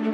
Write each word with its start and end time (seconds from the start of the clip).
Всем 0.00 0.08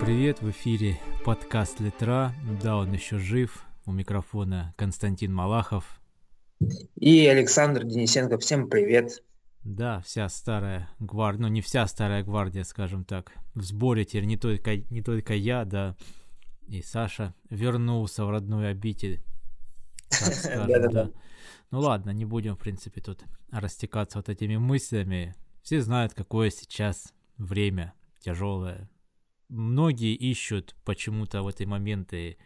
привет, 0.00 0.42
в 0.42 0.50
эфире 0.50 0.98
подкаст 1.24 1.78
Литра, 1.78 2.34
да, 2.60 2.76
он 2.76 2.92
еще 2.92 3.18
жив, 3.18 3.64
у 3.86 3.92
микрофона 3.92 4.74
Константин 4.76 5.32
Малахов. 5.32 6.00
И 6.96 7.24
Александр 7.28 7.84
Денисенко, 7.84 8.38
всем 8.38 8.68
привет. 8.68 9.22
Да, 9.62 10.00
вся 10.00 10.28
старая 10.28 10.90
гвардия, 10.98 11.42
ну 11.42 11.48
не 11.48 11.60
вся 11.60 11.86
старая 11.86 12.24
гвардия, 12.24 12.64
скажем 12.64 13.04
так, 13.04 13.30
в 13.54 13.62
сборе 13.62 14.04
теперь 14.04 14.24
не 14.24 14.36
только, 14.36 14.78
не 14.90 15.02
только 15.02 15.34
я, 15.34 15.64
да, 15.64 15.94
и 16.66 16.82
Саша 16.82 17.34
вернулся 17.50 18.24
в 18.24 18.30
родную 18.30 18.70
обитель, 18.70 19.22
скажем, 20.10 20.90
да. 20.92 21.10
Ну 21.70 21.80
ладно, 21.80 22.10
не 22.10 22.24
будем, 22.24 22.56
в 22.56 22.58
принципе, 22.58 23.00
тут 23.00 23.24
растекаться 23.50 24.18
вот 24.18 24.28
этими 24.28 24.56
мыслями. 24.56 25.34
Все 25.62 25.80
знают, 25.80 26.14
какое 26.14 26.50
сейчас 26.50 27.12
время 27.38 27.94
тяжелое, 28.20 28.88
многие 29.48 30.14
ищут 30.14 30.74
почему-то 30.84 31.42
в 31.42 31.48
эти 31.48 31.64
моменты 31.64 32.38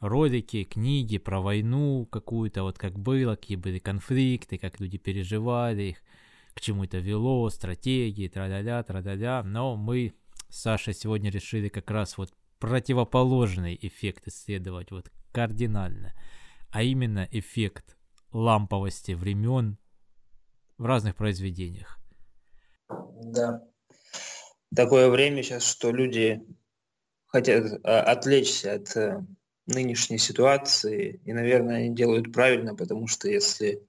ролики, 0.00 0.64
книги 0.64 1.18
про 1.18 1.40
войну 1.40 2.06
какую-то, 2.06 2.62
вот 2.62 2.78
как 2.78 2.98
было, 2.98 3.36
какие 3.36 3.56
были 3.56 3.78
конфликты, 3.78 4.58
как 4.58 4.80
люди 4.80 4.98
переживали 4.98 5.82
их, 5.82 6.02
к 6.54 6.60
чему 6.60 6.84
это 6.84 6.98
вело, 6.98 7.48
стратегии, 7.50 8.28
тра-ля-ля, 8.28 8.82
тра-ля-ля. 8.82 9.42
Но 9.42 9.76
мы 9.76 10.12
с 10.48 10.60
Сашей 10.60 10.94
сегодня 10.94 11.30
решили 11.30 11.68
как 11.68 11.90
раз 11.90 12.18
вот 12.18 12.32
противоположный 12.62 13.76
эффект 13.82 14.28
исследовать, 14.28 14.92
вот 14.92 15.10
кардинально, 15.32 16.14
а 16.70 16.84
именно 16.84 17.28
эффект 17.32 17.96
ламповости 18.30 19.12
времен 19.12 19.78
в 20.78 20.86
разных 20.86 21.16
произведениях. 21.16 21.98
Да, 22.88 23.64
такое 24.72 25.10
время 25.10 25.42
сейчас, 25.42 25.64
что 25.64 25.90
люди 25.90 26.40
хотят 27.26 27.64
а, 27.82 28.02
отвлечься 28.02 28.74
от 28.74 28.96
э, 28.96 29.26
нынешней 29.66 30.18
ситуации, 30.18 31.20
и, 31.24 31.32
наверное, 31.32 31.78
они 31.78 31.96
делают 31.96 32.32
правильно, 32.32 32.76
потому 32.76 33.08
что 33.08 33.28
если 33.28 33.84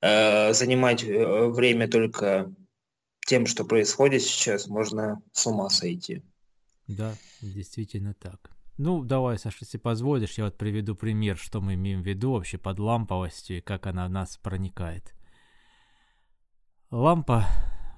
э, 0.00 0.52
занимать 0.52 1.04
э, 1.04 1.46
время 1.46 1.86
только 1.86 2.52
тем, 3.24 3.46
что 3.46 3.64
происходит 3.64 4.22
сейчас, 4.22 4.66
можно 4.66 5.22
с 5.30 5.46
ума 5.46 5.70
сойти. 5.70 6.24
Да, 6.88 7.14
действительно 7.40 8.14
так. 8.14 8.50
Ну, 8.78 9.04
давай, 9.04 9.38
Саша, 9.38 9.58
если 9.60 9.78
позволишь, 9.78 10.38
я 10.38 10.44
вот 10.44 10.56
приведу 10.56 10.94
пример, 10.94 11.36
что 11.36 11.60
мы 11.60 11.74
имеем 11.74 12.02
в 12.02 12.06
виду 12.06 12.32
вообще 12.32 12.58
под 12.58 12.78
ламповостью 12.78 13.58
и 13.58 13.60
как 13.60 13.86
она 13.86 14.06
в 14.06 14.10
нас 14.10 14.36
проникает. 14.36 15.14
Лампа 16.90 17.46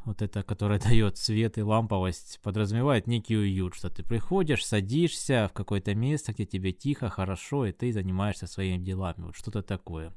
вот 0.04 0.22
это, 0.22 0.42
которая 0.42 0.80
дает 0.84 1.18
свет 1.18 1.58
и 1.58 1.62
ламповость, 1.62 2.40
подразумевает 2.42 3.06
некий 3.06 3.36
уют, 3.36 3.74
что 3.74 3.90
ты 3.90 4.02
приходишь, 4.02 4.64
садишься 4.64 5.48
в 5.48 5.52
какое-то 5.52 5.94
место, 5.94 6.32
где 6.32 6.46
тебе 6.46 6.72
тихо, 6.72 7.08
хорошо, 7.08 7.66
и 7.66 7.72
ты 7.72 7.92
занимаешься 7.92 8.46
своими 8.46 8.82
делами, 8.82 9.26
вот 9.26 9.36
что-то 9.36 9.62
такое. 9.62 10.12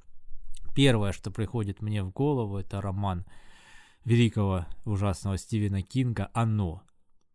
Первое, 0.75 1.11
что 1.11 1.29
приходит 1.29 1.81
мне 1.81 2.03
в 2.03 2.11
голову, 2.11 2.57
это 2.57 2.81
роман 2.81 3.25
великого 4.05 4.65
ужасного 4.85 5.37
Стивена 5.37 5.81
Кинга 5.81 6.29
«Оно». 6.33 6.81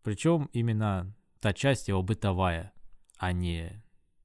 Причем 0.03 0.49
именно 0.53 1.15
та 1.41 1.53
часть 1.53 1.89
его 1.89 2.03
бытовая, 2.03 2.73
а 3.17 3.33
не 3.33 3.83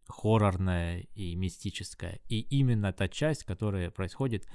хоррорная 0.08 1.08
и 1.16 1.36
мистическая. 1.36 2.20
И 2.30 2.42
именно 2.42 2.94
та 2.94 3.08
часть, 3.08 3.44
которая 3.44 3.90
происходит 3.92 4.46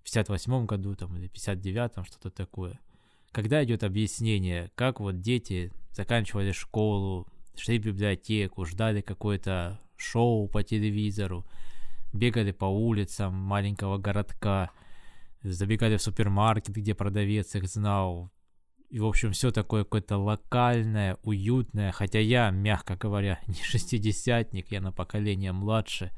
в 0.00 0.04
58 0.04 0.66
году 0.66 0.94
там, 0.94 1.16
или 1.16 1.28
59-м, 1.28 2.04
что-то 2.04 2.30
такое 2.30 2.80
когда 3.36 3.62
идет 3.62 3.84
объяснение, 3.84 4.70
как 4.76 4.98
вот 4.98 5.20
дети 5.20 5.70
заканчивали 5.92 6.52
школу, 6.52 7.28
шли 7.54 7.78
в 7.78 7.84
библиотеку, 7.84 8.64
ждали 8.64 9.02
какое-то 9.02 9.78
шоу 9.98 10.48
по 10.48 10.62
телевизору, 10.62 11.44
бегали 12.14 12.52
по 12.52 12.64
улицам 12.64 13.34
маленького 13.34 13.98
городка, 13.98 14.70
забегали 15.42 15.98
в 15.98 16.02
супермаркет, 16.02 16.76
где 16.76 16.94
продавец 16.94 17.54
их 17.56 17.66
знал. 17.68 18.32
И, 18.88 19.00
в 19.00 19.06
общем, 19.06 19.32
все 19.32 19.50
такое 19.50 19.84
какое-то 19.84 20.16
локальное, 20.16 21.18
уютное. 21.22 21.92
Хотя 21.92 22.20
я, 22.20 22.50
мягко 22.50 22.96
говоря, 22.96 23.40
не 23.46 23.62
шестидесятник, 23.62 24.70
я 24.70 24.80
на 24.80 24.92
поколение 24.92 25.52
младше 25.52 26.12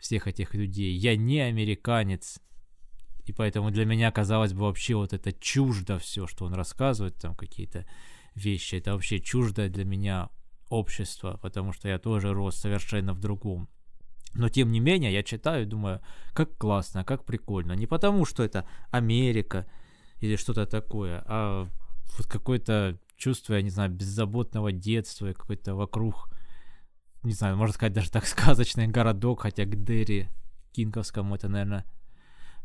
всех 0.00 0.26
этих 0.26 0.54
людей. 0.54 0.94
Я 0.94 1.16
не 1.16 1.40
американец, 1.40 2.40
и 3.24 3.32
поэтому 3.32 3.70
для 3.70 3.84
меня 3.84 4.12
казалось 4.12 4.52
бы 4.52 4.60
вообще 4.60 4.94
вот 4.94 5.12
это 5.12 5.32
чуждо 5.32 5.98
все, 5.98 6.26
что 6.26 6.44
он 6.44 6.54
рассказывает, 6.54 7.16
там 7.16 7.34
какие-то 7.34 7.84
вещи, 8.34 8.76
это 8.76 8.92
вообще 8.92 9.18
чуждое 9.18 9.68
для 9.68 9.84
меня 9.84 10.28
общество, 10.68 11.38
потому 11.42 11.72
что 11.72 11.88
я 11.88 11.98
тоже 11.98 12.32
рос 12.32 12.56
совершенно 12.56 13.14
в 13.14 13.20
другом. 13.20 13.68
Но 14.34 14.48
тем 14.48 14.70
не 14.70 14.80
менее, 14.80 15.12
я 15.12 15.22
читаю 15.22 15.62
и 15.62 15.66
думаю, 15.66 16.02
как 16.34 16.56
классно, 16.56 17.04
как 17.04 17.24
прикольно. 17.24 17.72
Не 17.72 17.86
потому, 17.86 18.26
что 18.26 18.44
это 18.44 18.68
Америка 18.90 19.66
или 20.20 20.36
что-то 20.36 20.66
такое, 20.66 21.24
а 21.26 21.68
вот 22.16 22.26
какое-то 22.26 22.98
чувство, 23.16 23.54
я 23.54 23.62
не 23.62 23.70
знаю, 23.70 23.90
беззаботного 23.90 24.72
детства, 24.72 25.32
какой-то 25.32 25.74
вокруг, 25.74 26.30
не 27.22 27.32
знаю, 27.32 27.56
можно 27.56 27.74
сказать 27.74 27.92
даже 27.92 28.10
так, 28.10 28.26
сказочный 28.26 28.86
городок, 28.86 29.42
хотя 29.42 29.64
к 29.64 29.82
Дерри 29.82 30.28
Кинковскому 30.72 31.34
это, 31.34 31.48
наверное, 31.48 31.84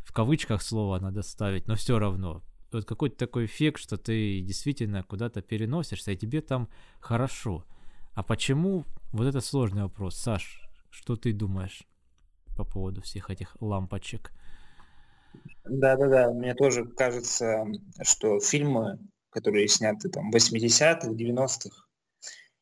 в 0.03 0.13
кавычках 0.13 0.61
слово 0.61 0.99
надо 0.99 1.21
ставить, 1.21 1.67
но 1.67 1.75
все 1.75 1.99
равно. 1.99 2.43
Вот 2.71 2.85
какой-то 2.85 3.17
такой 3.17 3.45
эффект, 3.45 3.81
что 3.81 3.97
ты 3.97 4.39
действительно 4.41 5.03
куда-то 5.03 5.41
переносишься, 5.41 6.11
и 6.11 6.17
тебе 6.17 6.41
там 6.41 6.69
хорошо. 6.99 7.65
А 8.13 8.23
почему? 8.23 8.85
Вот 9.11 9.27
это 9.27 9.41
сложный 9.41 9.83
вопрос. 9.83 10.15
Саш, 10.15 10.61
что 10.89 11.15
ты 11.15 11.33
думаешь 11.33 11.83
по 12.55 12.63
поводу 12.63 13.01
всех 13.01 13.29
этих 13.29 13.55
лампочек? 13.61 14.31
Да-да-да, 15.65 16.31
мне 16.31 16.53
тоже 16.55 16.85
кажется, 16.85 17.65
что 18.01 18.39
фильмы, 18.39 18.99
которые 19.31 19.67
сняты 19.67 20.09
там 20.09 20.29
в 20.31 20.35
80-х, 20.35 21.09
90-х, 21.09 21.87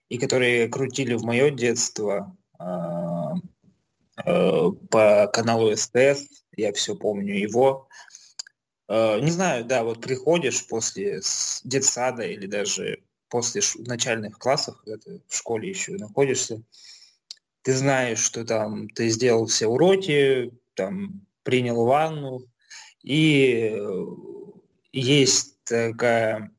и 0.08 0.18
которые 0.18 0.70
крутили 0.70 1.14
в 1.14 1.24
мое 1.24 1.52
детство, 1.52 2.36
а, 2.58 3.34
Э, 4.26 4.72
по 4.90 5.28
каналу 5.32 5.76
СТС, 5.76 6.44
я 6.56 6.74
все 6.74 6.96
помню 6.96 7.38
его. 7.38 7.88
Э, 8.88 9.20
не 9.22 9.32
знаю, 9.32 9.66
да, 9.66 9.84
вот 9.84 10.02
приходишь 10.02 10.68
после 10.68 11.22
детсада 11.64 12.24
или 12.24 12.48
даже 12.48 13.02
после 13.30 13.62
начальных 13.86 14.38
классов, 14.38 14.78
когда 14.84 14.98
ты 14.98 15.22
в 15.28 15.36
школе 15.36 15.70
еще 15.70 15.94
находишься, 15.94 16.62
ты 17.62 17.74
знаешь, 17.76 18.20
что 18.20 18.44
там 18.46 18.90
ты 18.90 19.10
сделал 19.10 19.46
все 19.46 19.68
уроки, 19.68 20.52
там 20.74 21.26
принял 21.44 21.86
ванну, 21.86 22.46
и 23.04 23.72
э, 23.72 24.06
есть 24.92 25.64
такая 25.64 26.52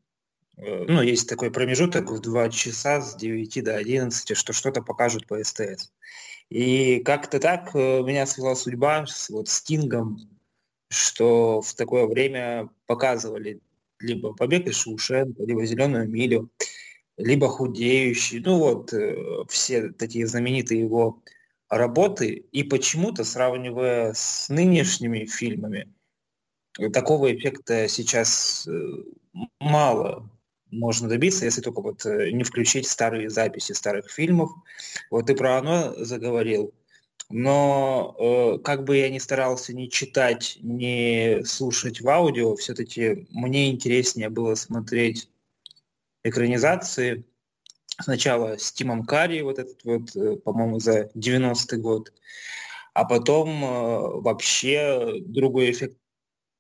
ну, 0.61 1.03
есть 1.03 1.29
такой 1.29 1.51
промежуток 1.51 2.11
в 2.11 2.21
2 2.21 2.49
часа 2.51 3.01
с 3.01 3.15
9 3.17 3.65
до 3.65 3.77
11, 3.77 4.37
что 4.37 4.53
что-то 4.53 4.83
покажут 4.83 5.27
по 5.27 5.43
СТС. 5.43 5.91
И 6.51 7.01
как-то 7.01 7.39
так 7.39 7.71
э, 7.75 8.03
меня 8.03 8.27
свела 8.27 8.55
судьба 8.57 9.07
с, 9.07 9.31
вот, 9.31 9.49
с 9.49 9.61
Кингом, 9.61 10.19
что 10.89 11.63
в 11.63 11.75
такое 11.75 12.07
время 12.07 12.69
показывали 12.87 13.61
либо 14.01 14.35
«Побег 14.35 14.67
из 14.67 14.77
Шушенко», 14.77 15.43
либо 15.45 15.65
«Зеленую 15.65 16.09
милю», 16.09 16.51
либо 17.17 17.49
«Худеющий». 17.49 18.41
Ну 18.41 18.59
вот, 18.59 18.93
э, 18.93 19.45
все 19.49 19.91
такие 19.91 20.27
знаменитые 20.27 20.81
его 20.81 21.23
работы. 21.69 22.45
И 22.51 22.65
почему-то, 22.65 23.23
сравнивая 23.23 24.13
с 24.13 24.49
нынешними 24.49 25.27
фильмами, 25.27 25.89
такого 26.93 27.33
эффекта 27.33 27.87
сейчас 27.89 28.67
э, 28.67 29.05
мало 29.61 30.29
можно 30.71 31.09
добиться, 31.09 31.45
если 31.45 31.61
только 31.61 31.81
вот 31.81 32.05
э, 32.07 32.31
не 32.31 32.45
включить 32.45 32.89
старые 32.89 33.31
записи 33.31 33.73
старых 33.73 34.11
фильмов. 34.11 34.51
Вот 35.11 35.27
ты 35.27 35.35
про 35.35 35.59
оно 35.59 35.95
заговорил. 35.97 36.73
Но 37.29 38.17
э, 38.19 38.59
как 38.63 38.85
бы 38.85 38.97
я 38.97 39.09
ни 39.09 39.19
старался 39.19 39.73
не 39.73 39.89
читать, 39.89 40.59
не 40.63 41.43
слушать 41.45 42.01
в 42.01 42.09
аудио, 42.09 42.57
все-таки 42.57 43.29
мне 43.31 43.71
интереснее 43.71 44.29
было 44.29 44.57
смотреть 44.57 45.29
экранизации. 46.25 47.25
Сначала 48.01 48.57
с 48.57 48.73
Тимом 48.73 49.05
Карри, 49.05 49.43
вот 49.43 49.59
этот 49.59 49.85
вот, 49.85 50.17
э, 50.17 50.37
по-моему, 50.37 50.81
за 50.81 51.11
90-й 51.15 51.77
год, 51.77 52.13
а 52.95 53.05
потом 53.05 53.65
э, 53.65 54.21
вообще 54.23 55.21
другой 55.21 55.71
эффект 55.71 55.99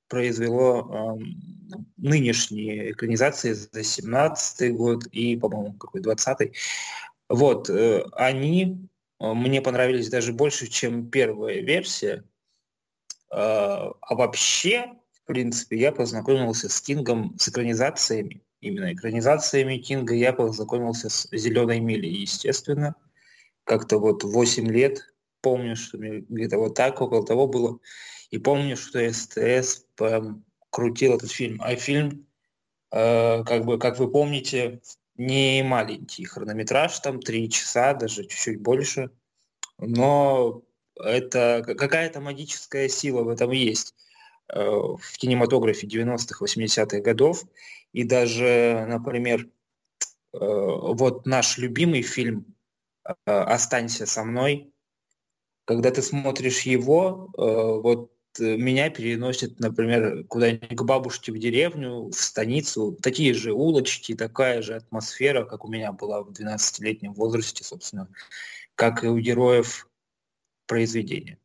произвело 0.09 1.19
э, 1.19 1.25
нынешние 1.97 2.93
экранизации 2.93 3.53
за 3.53 3.83
17 3.83 4.75
год 4.75 5.07
и, 5.13 5.37
по-моему, 5.37 5.75
какой 5.75 6.01
20-й. 6.01 6.53
Вот, 7.29 7.71
э, 7.71 8.05
они 8.13 8.89
мне 9.21 9.61
понравились 9.61 10.09
даже 10.09 10.33
больше, 10.33 10.67
чем 10.67 11.11
первая 11.11 11.61
версия. 11.61 12.25
А, 13.31 13.93
а 14.01 14.15
вообще, 14.15 14.93
в 15.13 15.27
принципе, 15.27 15.79
я 15.79 15.93
познакомился 15.93 16.69
с 16.69 16.81
Кингом 16.81 17.37
с 17.39 17.49
экранизациями. 17.49 18.43
Именно 18.61 18.93
экранизациями 18.93 19.79
Кинга 19.79 20.15
я 20.15 20.33
познакомился 20.33 21.09
с 21.09 21.29
«Зеленой 21.31 21.81
милей», 21.81 22.23
естественно. 22.23 22.95
Как-то 23.65 23.99
вот 23.99 24.25
8 24.25 24.69
лет, 24.69 25.15
помню, 25.43 25.77
что 25.77 25.99
мне 25.99 26.25
где-то 26.29 26.59
вот 26.59 26.75
так, 26.75 27.01
около 27.01 27.25
того 27.25 27.47
было. 27.47 27.79
И 28.31 28.39
помню, 28.39 28.77
что 28.77 29.01
СТС 29.13 29.85
прям 29.97 30.45
крутил 30.81 31.15
этот 31.15 31.31
фильм. 31.31 31.61
А 31.61 31.77
фильм, 31.77 32.27
э, 32.91 33.44
как 33.44 33.67
бы, 33.67 33.79
как 33.79 33.99
вы 33.99 34.11
помните, 34.11 34.81
не 35.17 35.62
маленький 35.62 36.25
хронометраж, 36.25 36.99
там 37.00 37.21
3 37.21 37.50
часа, 37.50 37.93
даже 37.93 38.25
чуть-чуть 38.25 38.62
больше. 38.62 39.11
Но 39.77 40.62
это 40.97 41.62
какая-то 41.67 42.21
магическая 42.21 42.88
сила 42.88 43.23
в 43.23 43.29
этом 43.29 43.50
есть 43.50 43.94
э, 44.49 44.59
в 44.59 45.19
кинематографе 45.19 45.87
90-х, 45.87 46.43
80-х 46.43 47.00
годов. 47.00 47.44
И 47.93 48.05
даже, 48.05 48.87
например, 48.88 49.43
э, 49.43 49.49
вот 50.38 51.26
наш 51.26 51.59
любимый 51.59 52.00
фильм 52.00 52.56
э, 53.05 53.12
«Останься 53.26 54.06
со 54.06 54.25
мной», 54.25 54.73
когда 55.67 55.91
ты 55.91 56.00
смотришь 56.00 56.62
его, 56.62 57.29
вот 57.37 58.11
меня 58.38 58.91
переносит, 58.91 59.59
например, 59.59 60.25
куда-нибудь 60.25 60.77
к 60.77 60.82
бабушке 60.82 61.32
в 61.32 61.38
деревню, 61.38 62.11
в 62.11 62.15
станицу, 62.15 62.97
такие 63.03 63.35
же 63.35 63.53
улочки, 63.53 64.15
такая 64.15 64.62
же 64.62 64.77
атмосфера, 64.77 65.44
как 65.44 65.65
у 65.65 65.69
меня 65.69 65.93
была 65.93 66.23
в 66.23 66.31
12-летнем 66.31 67.12
возрасте, 67.15 67.65
собственно, 67.65 68.09
как 68.75 69.05
и 69.05 69.09
у 69.09 69.19
героев 69.19 69.88
произведения. 70.67 71.38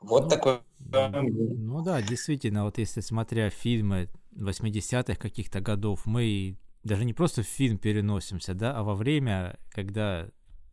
Вот 0.00 0.24
ну, 0.24 0.30
такое. 0.30 0.60
Ну 0.90 1.82
да, 1.82 2.02
действительно, 2.02 2.64
вот 2.64 2.78
если 2.78 3.00
смотря 3.00 3.50
фильмы 3.50 4.08
80-х 4.34 5.14
каких-то 5.14 5.60
годов, 5.60 6.04
мы 6.04 6.58
даже 6.82 7.04
не 7.04 7.14
просто 7.14 7.42
в 7.42 7.46
фильм 7.46 7.78
переносимся, 7.78 8.54
да, 8.54 8.76
а 8.76 8.82
во 8.82 8.94
время, 8.94 9.58
когда 9.70 10.28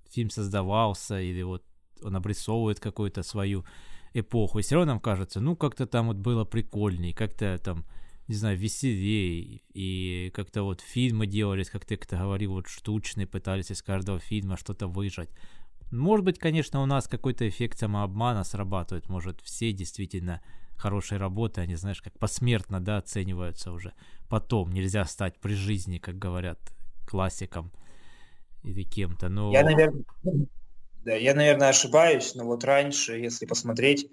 фильм 0.10 0.30
создавался, 0.30 1.19
или 1.19 1.42
вот 1.42 1.63
он 2.04 2.16
обрисовывает 2.16 2.80
какую-то 2.80 3.24
свою 3.24 3.66
эпоху, 4.13 4.60
и 4.60 4.62
все 4.62 4.75
равно 4.75 4.94
нам 4.94 5.00
кажется, 5.00 5.40
ну, 5.40 5.56
как-то 5.56 5.86
там 5.86 6.08
вот 6.08 6.18
было 6.18 6.46
прикольней, 6.46 7.13
как-то 7.13 7.58
там, 7.58 7.86
не 8.28 8.36
знаю, 8.36 8.58
веселее, 8.58 9.62
и 9.74 10.31
как-то 10.34 10.63
вот 10.63 10.81
фильмы 10.81 11.28
делались, 11.28 11.69
как 11.69 11.86
ты 11.86 11.98
как-то 11.98 12.18
говорил, 12.18 12.54
вот 12.54 12.68
штучные, 12.68 13.28
пытались 13.28 13.72
из 13.72 13.81
каждого 13.81 14.19
фильма 14.19 14.58
что-то 14.58 14.88
выжать. 14.88 15.30
Может 15.92 16.25
быть, 16.25 16.40
конечно, 16.40 16.81
у 16.81 16.86
нас 16.86 17.08
какой-то 17.08 17.48
эффект 17.48 17.80
самообмана 17.80 18.44
срабатывает, 18.44 19.10
может, 19.10 19.42
все 19.42 19.74
действительно 19.74 20.42
хорошие 20.75 21.19
работы, 21.19 21.62
они, 21.62 21.75
знаешь, 21.75 22.02
как 22.02 22.18
посмертно, 22.18 22.80
да, 22.80 22.98
оцениваются 22.98 23.72
уже 23.72 23.94
потом. 24.30 24.72
Нельзя 24.72 25.06
стать 25.06 25.40
при 25.40 25.54
жизни, 25.54 26.00
как 26.00 26.18
говорят, 26.18 26.60
классиком 27.08 27.72
или 28.63 28.84
кем-то, 28.84 29.30
но... 29.30 29.52
Я, 29.52 29.63
наверное, 29.63 30.04
да, 31.03 31.15
я, 31.15 31.33
наверное, 31.33 31.69
ошибаюсь, 31.69 32.36
но 32.36 32.45
вот 32.45 32.63
раньше, 32.63 33.18
если 33.18 33.45
посмотреть, 33.45 34.09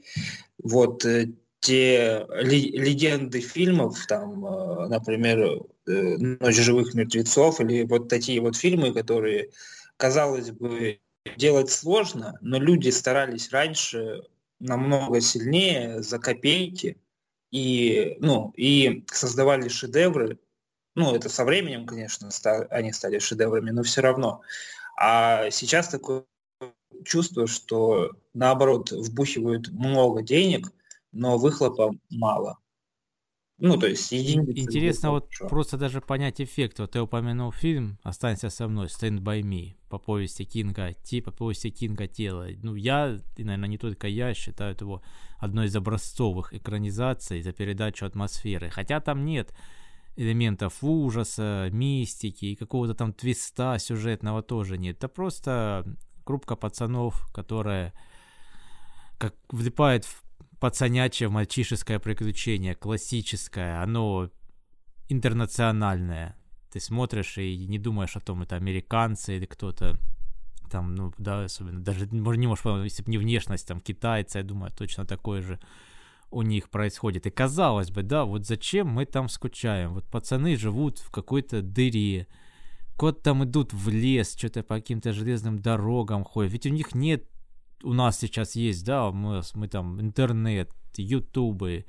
вот 0.63 1.05
э, 1.05 1.33
те 1.61 2.27
легенды 2.31 3.41
фильмов, 3.41 4.07
там, 4.07 4.47
э, 4.47 4.89
например, 4.89 5.39
э, 5.87 6.17
«Ночь 6.17 6.57
живых 6.57 6.95
мертвецов» 6.95 7.61
или 7.61 7.83
вот 7.85 8.09
такие 8.09 8.41
вот 8.41 8.57
фильмы, 8.57 8.95
которые, 8.95 9.51
казалось 9.97 10.51
бы, 10.51 11.01
делать 11.37 11.71
сложно, 11.71 12.39
но 12.41 12.59
люди 12.59 12.89
старались 12.89 13.51
раньше 13.51 14.23
намного 14.59 15.21
сильнее 15.21 16.03
за 16.03 16.19
копейки 16.19 16.97
и, 17.51 18.17
ну, 18.21 18.53
и 18.57 19.05
создавали 19.13 19.69
шедевры. 19.69 20.39
Ну, 20.95 21.15
это 21.15 21.29
со 21.29 21.45
временем, 21.45 21.87
конечно, 21.87 22.31
они 22.71 22.93
стали 22.93 23.19
шедеврами, 23.19 23.71
но 23.71 23.83
все 23.83 24.01
равно. 24.01 24.41
А 24.97 25.51
сейчас 25.51 25.89
такое 25.89 26.25
чувство, 27.05 27.47
что 27.47 28.11
наоборот 28.35 28.91
вбухивают 28.93 29.69
много 29.69 30.23
денег, 30.23 30.73
но 31.13 31.39
выхлопа 31.39 31.93
мало. 32.11 32.59
Ну, 33.61 33.77
то 33.77 33.89
есть 33.89 34.13
единицы. 34.13 34.53
Интересно 34.55 35.11
вот 35.11 35.27
хорошо. 35.35 35.49
просто 35.49 35.77
даже 35.77 36.01
понять 36.01 36.41
эффект. 36.41 36.79
Вот 36.79 36.93
ты 36.93 37.01
упомянул 37.01 37.51
фильм 37.51 37.99
«Останься 38.05 38.51
со 38.51 38.69
мной», 38.69 38.87
«Stand 38.87 39.19
by 39.19 39.43
me» 39.43 39.75
по 39.89 39.99
повести 39.99 40.45
Кинга, 40.45 40.93
типа 41.03 41.33
повести 41.33 41.71
Кинга 41.71 42.07
«Тело». 42.07 42.47
Ну, 42.63 42.77
я, 42.77 43.19
и, 43.37 43.43
наверное, 43.43 43.69
не 43.69 43.79
только 43.79 44.07
я, 44.07 44.33
считаю 44.33 44.77
его 44.79 45.03
одной 45.39 45.67
из 45.67 45.75
образцовых 45.75 46.55
экранизаций 46.55 47.43
за 47.43 47.53
передачу 47.53 48.07
атмосферы. 48.07 48.71
Хотя 48.71 49.01
там 49.01 49.25
нет 49.25 49.53
элементов 50.15 50.83
ужаса, 50.83 51.69
мистики 51.73 52.47
и 52.47 52.57
какого-то 52.57 52.95
там 52.95 53.13
твиста 53.13 53.79
сюжетного 53.79 54.43
тоже 54.43 54.79
нет. 54.79 54.99
Это 54.99 55.09
просто 55.09 55.85
группа 56.29 56.57
пацанов, 56.57 57.27
которая 57.33 57.95
как 59.17 59.35
влипает 59.49 60.05
в 60.05 60.23
пацанячье 60.61 61.29
мальчишеское 61.31 61.99
приключение, 61.99 62.75
классическое, 62.75 63.83
оно 63.83 64.29
интернациональное. 65.09 66.37
Ты 66.71 66.81
смотришь 66.81 67.39
и 67.39 67.67
не 67.67 67.79
думаешь 67.79 68.15
о 68.15 68.21
том, 68.21 68.43
это 68.43 68.57
американцы 68.57 69.37
или 69.37 69.47
кто-то 69.47 69.99
там, 70.71 70.95
ну, 70.95 71.15
да, 71.17 71.45
особенно, 71.45 71.81
даже 71.81 72.07
не 72.07 72.21
можешь 72.21 72.63
понять, 72.63 72.85
если 72.85 73.03
бы 73.03 73.11
не 73.11 73.17
внешность, 73.17 73.67
там, 73.67 73.81
китайцы, 73.81 74.39
я 74.39 74.45
думаю, 74.45 74.71
точно 74.71 75.07
такое 75.07 75.41
же 75.41 75.59
у 76.31 76.43
них 76.43 76.69
происходит. 76.69 77.27
И 77.27 77.31
казалось 77.31 77.91
бы, 77.91 78.03
да, 78.03 78.27
вот 78.27 78.45
зачем 78.45 78.89
мы 78.89 79.07
там 79.07 79.31
скучаем? 79.31 79.95
Вот 79.95 80.05
пацаны 80.05 80.57
живут 80.57 80.99
в 80.99 81.11
какой-то 81.11 81.63
дыре, 81.63 82.27
кот 82.99 83.23
там 83.23 83.45
идут 83.45 83.73
в 83.73 83.89
лес, 83.89 84.35
что-то 84.37 84.63
по 84.63 84.75
каким-то 84.75 85.13
железным 85.13 85.59
дорогам 85.59 86.25
ходят, 86.25 86.53
ведь 86.53 86.67
у 86.67 86.71
них 86.71 86.95
нет 86.95 87.25
у 87.83 87.93
нас 87.93 88.19
сейчас 88.19 88.57
есть, 88.57 88.85
да, 88.85 89.11
мы, 89.11 89.43
мы 89.55 89.69
там 89.69 90.01
интернет, 90.01 90.71
ютубы, 90.97 91.85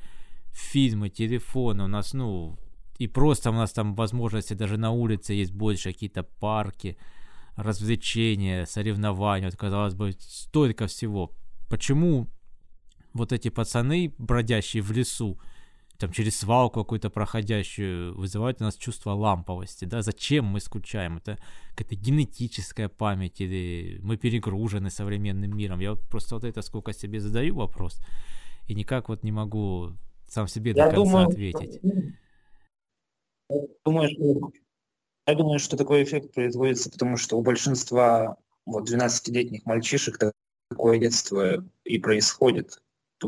фильмы, 0.51 1.09
телефоны, 1.09 1.85
у 1.85 1.87
нас, 1.87 2.13
ну, 2.13 2.57
и 2.99 3.07
просто 3.07 3.49
у 3.49 3.53
нас 3.53 3.71
там 3.71 3.95
возможности 3.95 4.53
даже 4.53 4.77
на 4.77 4.91
улице 4.91 5.33
есть 5.33 5.51
больше, 5.51 5.91
какие-то 5.91 6.23
парки, 6.23 6.97
развлечения, 7.55 8.65
соревнования, 8.65 9.47
вот, 9.49 9.57
казалось 9.57 9.95
бы, 9.95 10.13
столько 10.19 10.87
всего. 10.87 11.31
Почему 11.69 12.27
вот 13.13 13.31
эти 13.31 13.49
пацаны, 13.49 14.13
бродящие 14.17 14.83
в 14.83 14.91
лесу, 14.91 15.39
там 15.99 16.11
через 16.13 16.39
свалку 16.39 16.79
какую-то 16.79 17.09
проходящую, 17.09 18.17
вызывают 18.17 18.61
у 18.61 18.63
нас 18.63 18.77
чувство 18.77 19.11
ламповости, 19.11 19.85
да, 19.85 20.01
зачем 20.01 20.45
мы 20.45 20.61
скучаем, 20.61 21.17
это 21.17 21.37
какая-то 21.75 21.95
генетическая 21.95 22.87
память, 22.87 23.41
или 23.41 23.99
мы 24.01 24.15
перегружены 24.15 24.89
современным 24.89 25.55
миром, 25.55 25.81
я 25.81 25.91
вот 25.91 26.01
просто 26.09 26.35
вот 26.35 26.45
это 26.45 26.61
сколько 26.61 26.93
себе 26.93 27.19
задаю 27.19 27.55
вопрос, 27.55 27.99
и 28.67 28.75
никак 28.75 29.09
вот 29.09 29.23
не 29.23 29.33
могу 29.33 29.91
сам 30.27 30.47
себе 30.47 30.71
я 30.71 30.75
до 30.75 30.83
конца 30.83 30.95
думаю, 30.95 31.27
ответить. 31.27 31.81
Думаю, 33.83 34.09
что, 34.09 34.51
я 35.27 35.35
думаю, 35.35 35.59
что 35.59 35.75
такой 35.75 36.03
эффект 36.03 36.33
производится, 36.33 36.89
потому 36.89 37.17
что 37.17 37.37
у 37.37 37.41
большинства 37.41 38.37
вот 38.65 38.89
12-летних 38.89 39.65
мальчишек 39.65 40.17
такое 40.69 40.99
детство 40.99 41.65
и 41.83 41.99
происходит 41.99 42.79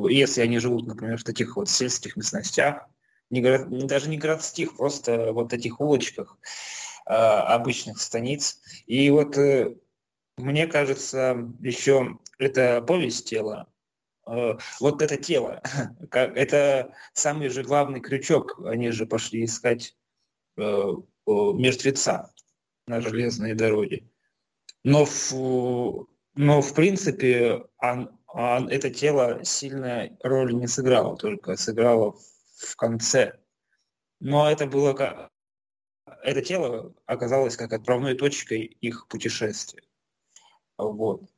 если 0.09 0.41
они 0.41 0.59
живут, 0.59 0.87
например, 0.87 1.17
в 1.17 1.23
таких 1.23 1.55
вот 1.55 1.69
сельских 1.69 2.15
местностях, 2.15 2.87
не 3.29 3.41
город, 3.41 3.69
даже 3.87 4.09
не 4.09 4.17
городских, 4.17 4.75
просто 4.75 5.31
вот 5.31 5.53
этих 5.53 5.79
улочках 5.79 6.37
э, 7.05 7.13
обычных 7.13 8.01
станиц. 8.01 8.59
И 8.85 9.09
вот 9.09 9.37
э, 9.37 9.75
мне 10.37 10.67
кажется, 10.67 11.37
еще 11.59 12.17
это 12.37 12.81
повесть 12.81 13.29
тела, 13.29 13.67
э, 14.27 14.57
вот 14.79 15.01
это 15.01 15.17
тело, 15.17 15.61
это 16.11 16.93
самый 17.13 17.49
же 17.49 17.63
главный 17.63 18.01
крючок. 18.01 18.59
Они 18.65 18.91
же 18.91 19.05
пошли 19.05 19.45
искать 19.45 19.95
э, 20.57 20.93
мертвеца 21.27 22.33
на 22.87 23.01
железной 23.01 23.53
дороге. 23.53 24.09
Но 24.83 25.05
в, 25.05 26.07
но 26.35 26.61
в 26.61 26.73
принципе 26.73 27.63
он, 27.77 28.09
а 28.33 28.61
это 28.69 28.89
тело 28.89 29.43
сильная 29.43 30.17
роль 30.23 30.53
не 30.53 30.67
сыграло, 30.67 31.17
только 31.17 31.55
сыграло 31.55 32.15
в 32.57 32.75
конце. 32.75 33.39
Но 34.19 34.49
это 34.49 34.67
было 34.67 34.93
как... 34.93 35.29
Это 36.23 36.41
тело 36.41 36.93
оказалось 37.05 37.57
как 37.57 37.73
отправной 37.73 38.15
точкой 38.15 38.61
их 38.61 39.07
путешествия. 39.07 39.83
Вот. 40.77 41.29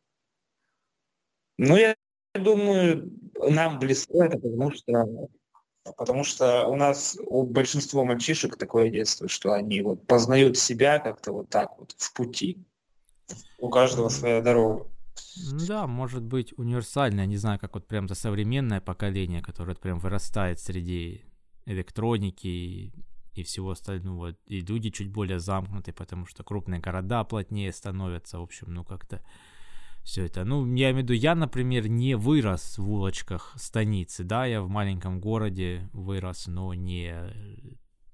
Ну, 1.57 1.77
я 1.77 1.95
думаю, 2.33 3.12
нам 3.39 3.79
близко 3.79 4.23
это, 4.23 4.38
потому 4.38 4.71
что 4.71 5.29
потому 5.97 6.23
что 6.23 6.67
у 6.67 6.75
нас 6.75 7.17
у 7.25 7.43
большинства 7.43 8.03
мальчишек 8.03 8.57
такое 8.57 8.89
детство, 8.89 9.27
что 9.27 9.53
они 9.53 9.81
вот 9.81 10.05
познают 10.07 10.57
себя 10.57 11.00
как-то 11.00 11.33
вот 11.33 11.50
так 11.50 11.77
вот 11.77 11.93
в 11.97 12.13
пути. 12.13 12.57
У 13.59 13.69
каждого 13.69 14.09
своя 14.09 14.41
дорога. 14.41 14.92
Да, 15.67 15.88
может 15.88 16.24
быть 16.24 16.53
универсальное, 16.58 17.25
не 17.25 17.38
знаю, 17.38 17.60
как 17.60 17.74
вот 17.75 17.88
прям 17.88 18.08
за 18.08 18.15
современное 18.15 18.82
поколение, 18.82 19.41
которое 19.41 19.75
прям 19.75 20.00
вырастает 20.00 20.60
среди 20.60 21.22
электроники 21.65 22.48
и, 22.48 22.93
и 23.34 23.43
всего 23.43 23.72
остального. 23.72 24.36
И 24.46 24.62
люди 24.62 24.89
чуть 24.89 25.12
более 25.12 25.39
замкнуты, 25.39 25.93
потому 25.93 26.25
что 26.25 26.43
крупные 26.43 26.79
города 26.79 27.24
плотнее 27.24 27.72
становятся. 27.72 28.39
В 28.39 28.43
общем, 28.43 28.74
ну 28.74 28.84
как-то 28.84 29.24
все 30.03 30.25
это. 30.25 30.43
Ну, 30.43 30.65
я 30.75 30.91
имею 30.91 30.96
в 30.96 31.10
виду, 31.10 31.13
я, 31.13 31.34
например, 31.34 31.88
не 31.88 32.15
вырос 32.15 32.77
в 32.77 32.89
улочках 32.89 33.53
станицы, 33.55 34.24
да, 34.24 34.46
я 34.46 34.62
в 34.62 34.67
маленьком 34.67 35.20
городе 35.20 35.89
вырос, 35.93 36.48
но 36.48 36.74
не, 36.74 37.15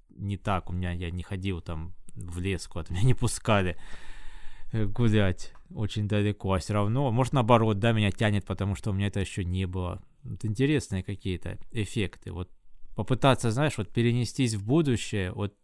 не 0.08 0.36
так, 0.36 0.70
у 0.70 0.72
меня, 0.72 0.92
я 0.92 1.10
не 1.10 1.22
ходил 1.22 1.60
там 1.60 1.94
в 2.14 2.38
лес 2.38 2.66
куда-то, 2.68 2.92
меня 2.92 3.02
не 3.02 3.14
пускали 3.14 3.76
э, 4.72 4.86
гулять 4.86 5.52
очень 5.74 6.08
далеко, 6.08 6.52
а 6.52 6.58
все 6.58 6.74
равно, 6.74 7.10
может 7.10 7.32
наоборот, 7.32 7.78
да, 7.78 7.92
меня 7.92 8.10
тянет, 8.10 8.44
потому 8.44 8.74
что 8.74 8.90
у 8.90 8.92
меня 8.92 9.06
это 9.06 9.20
еще 9.20 9.44
не 9.44 9.66
было. 9.66 10.02
Вот 10.22 10.44
интересные 10.44 11.02
какие-то 11.02 11.58
эффекты. 11.70 12.32
Вот 12.32 12.50
попытаться, 12.94 13.50
знаешь, 13.50 13.78
вот 13.78 13.88
перенестись 13.90 14.54
в 14.54 14.66
будущее, 14.66 15.32
вот 15.32 15.54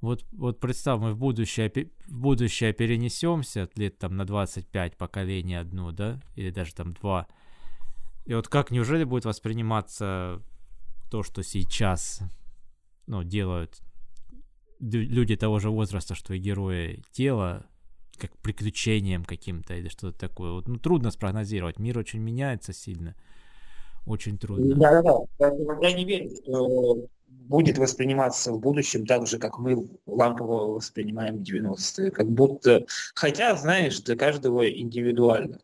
вот, 0.00 0.22
вот 0.32 0.60
представь, 0.60 1.00
мы 1.00 1.14
в 1.14 1.16
будущее, 1.16 1.72
в 2.06 2.14
будущее 2.14 2.74
перенесемся 2.74 3.70
лет 3.74 3.96
там 3.96 4.16
на 4.16 4.26
25 4.26 4.98
поколений 4.98 5.54
одну, 5.54 5.92
да, 5.92 6.20
или 6.36 6.50
даже 6.50 6.74
там 6.74 6.92
два. 6.92 7.26
И 8.26 8.34
вот 8.34 8.48
как, 8.48 8.70
неужели 8.70 9.04
будет 9.04 9.24
восприниматься 9.24 10.42
то, 11.10 11.22
что 11.22 11.42
сейчас, 11.42 12.20
ну, 13.06 13.22
делают 13.22 13.80
люди 14.84 15.36
того 15.36 15.58
же 15.58 15.70
возраста, 15.70 16.14
что 16.14 16.34
и 16.34 16.38
герои 16.38 17.02
тела, 17.12 17.66
как 18.16 18.36
приключением 18.38 19.24
каким-то 19.24 19.74
или 19.74 19.88
что-то 19.88 20.18
такое. 20.18 20.52
Вот, 20.52 20.68
ну, 20.68 20.76
трудно 20.76 21.10
спрогнозировать. 21.10 21.78
Мир 21.78 21.98
очень 21.98 22.20
меняется 22.20 22.72
сильно. 22.72 23.14
Очень 24.06 24.38
трудно. 24.38 24.74
Да-да-да. 24.74 25.50
Я 25.82 25.92
не 25.92 26.04
верю, 26.04 26.30
что 26.42 27.06
будет 27.26 27.78
восприниматься 27.78 28.52
в 28.52 28.60
будущем 28.60 29.06
так 29.06 29.26
же, 29.26 29.38
как 29.38 29.58
мы 29.58 29.88
лампово 30.06 30.74
воспринимаем 30.74 31.36
90-е. 31.36 32.10
Как 32.10 32.28
будто... 32.28 32.86
Хотя, 33.14 33.56
знаешь, 33.56 34.00
для 34.00 34.16
каждого 34.16 34.68
индивидуально. 34.70 35.60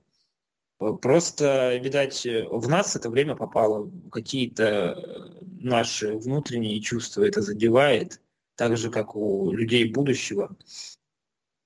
Просто, 0.79 1.77
видать, 1.77 2.27
в 2.50 2.69
нас 2.69 2.97
это 2.97 3.11
время 3.11 3.37
попало, 3.37 3.91
какие-то 4.11 5.39
наши 5.61 6.17
внутренние 6.17 6.81
чувства 6.81 7.25
это 7.25 7.43
задевает 7.43 8.21
так 8.61 8.76
же, 8.76 8.90
как 8.90 9.17
у 9.17 9.52
людей 9.52 9.90
будущего, 9.90 10.55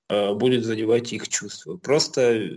э, 0.07 0.33
будет 0.33 0.63
задевать 0.63 1.11
их 1.11 1.27
чувства. 1.27 1.75
Просто 1.75 2.51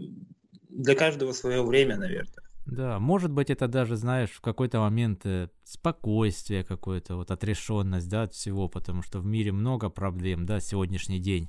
для 0.69 0.95
каждого 0.95 1.33
свое 1.33 1.65
время, 1.65 1.97
наверное. 1.97 2.45
Да, 2.65 3.01
может 3.01 3.33
быть, 3.33 3.51
это 3.51 3.67
даже, 3.67 3.97
знаешь, 3.97 4.31
в 4.31 4.41
какой-то 4.41 4.79
момент 4.79 5.27
э, 5.27 5.49
спокойствие 5.65 6.63
какое-то, 6.63 7.17
вот 7.17 7.33
отрешенность, 7.33 8.09
да, 8.09 8.23
от 8.23 8.33
всего, 8.33 8.69
потому 8.69 9.03
что 9.03 9.19
в 9.19 9.27
мире 9.27 9.51
много 9.51 9.91
проблем, 9.91 10.47
да, 10.47 10.61
сегодняшний 10.61 11.19
день, 11.19 11.49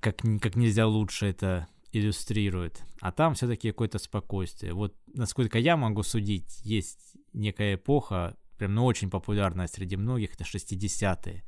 как, 0.00 0.16
как 0.40 0.56
нельзя 0.56 0.86
лучше 0.86 1.26
это 1.26 1.68
иллюстрирует. 1.92 2.82
А 3.02 3.12
там 3.12 3.34
все-таки 3.34 3.72
какое-то 3.72 3.98
спокойствие. 3.98 4.72
Вот, 4.72 4.94
насколько 5.12 5.58
я 5.58 5.76
могу 5.76 6.02
судить, 6.02 6.64
есть 6.64 7.14
некая 7.34 7.74
эпоха, 7.74 8.38
прям, 8.56 8.74
ну, 8.74 8.86
очень 8.86 9.10
популярная 9.10 9.66
среди 9.66 9.96
многих, 9.96 10.32
это 10.32 10.44
60-е 10.44 11.44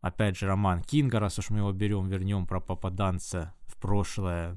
опять 0.00 0.36
же, 0.36 0.46
роман 0.46 0.82
Кинга, 0.82 1.20
раз 1.20 1.38
уж 1.38 1.50
мы 1.50 1.58
его 1.58 1.72
берем, 1.72 2.08
вернем 2.08 2.46
про 2.46 2.60
попаданца 2.60 3.54
в 3.66 3.76
прошлое, 3.76 4.56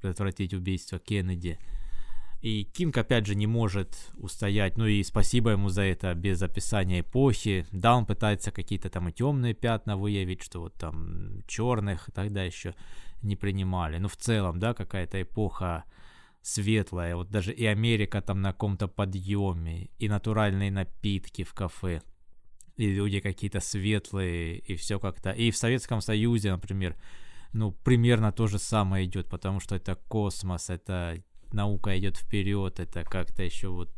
предотвратить 0.00 0.54
убийство 0.54 0.98
Кеннеди. 0.98 1.58
И 2.40 2.62
Кинг, 2.62 2.96
опять 2.96 3.26
же, 3.26 3.34
не 3.34 3.48
может 3.48 4.12
устоять, 4.16 4.76
ну 4.76 4.86
и 4.86 5.02
спасибо 5.02 5.50
ему 5.50 5.70
за 5.70 5.82
это, 5.82 6.14
без 6.14 6.40
описания 6.40 7.00
эпохи. 7.00 7.66
Да, 7.72 7.96
он 7.96 8.06
пытается 8.06 8.52
какие-то 8.52 8.90
там 8.90 9.08
и 9.08 9.12
темные 9.12 9.54
пятна 9.54 9.96
выявить, 9.96 10.42
что 10.42 10.60
вот 10.60 10.74
там 10.74 11.42
черных 11.48 12.08
тогда 12.14 12.44
еще 12.44 12.76
не 13.22 13.34
принимали. 13.34 13.98
Но 13.98 14.06
в 14.08 14.16
целом, 14.16 14.60
да, 14.60 14.72
какая-то 14.72 15.20
эпоха 15.20 15.84
светлая. 16.40 17.16
Вот 17.16 17.28
даже 17.30 17.52
и 17.52 17.66
Америка 17.66 18.22
там 18.22 18.40
на 18.40 18.52
каком-то 18.52 18.86
подъеме, 18.86 19.90
и 19.98 20.08
натуральные 20.08 20.70
напитки 20.70 21.42
в 21.42 21.52
кафе 21.54 22.02
и 22.78 22.94
люди 22.94 23.20
какие-то 23.20 23.60
светлые, 23.60 24.58
и 24.58 24.76
все 24.76 24.98
как-то. 24.98 25.30
И 25.32 25.50
в 25.50 25.56
Советском 25.56 26.00
Союзе, 26.00 26.52
например, 26.52 26.96
ну, 27.52 27.72
примерно 27.72 28.32
то 28.32 28.46
же 28.46 28.58
самое 28.58 29.04
идет, 29.04 29.28
потому 29.28 29.60
что 29.60 29.74
это 29.74 29.96
космос, 29.96 30.70
это 30.70 31.22
наука 31.52 31.98
идет 31.98 32.16
вперед, 32.16 32.78
это 32.78 33.02
как-то 33.04 33.42
еще 33.42 33.68
вот 33.68 33.90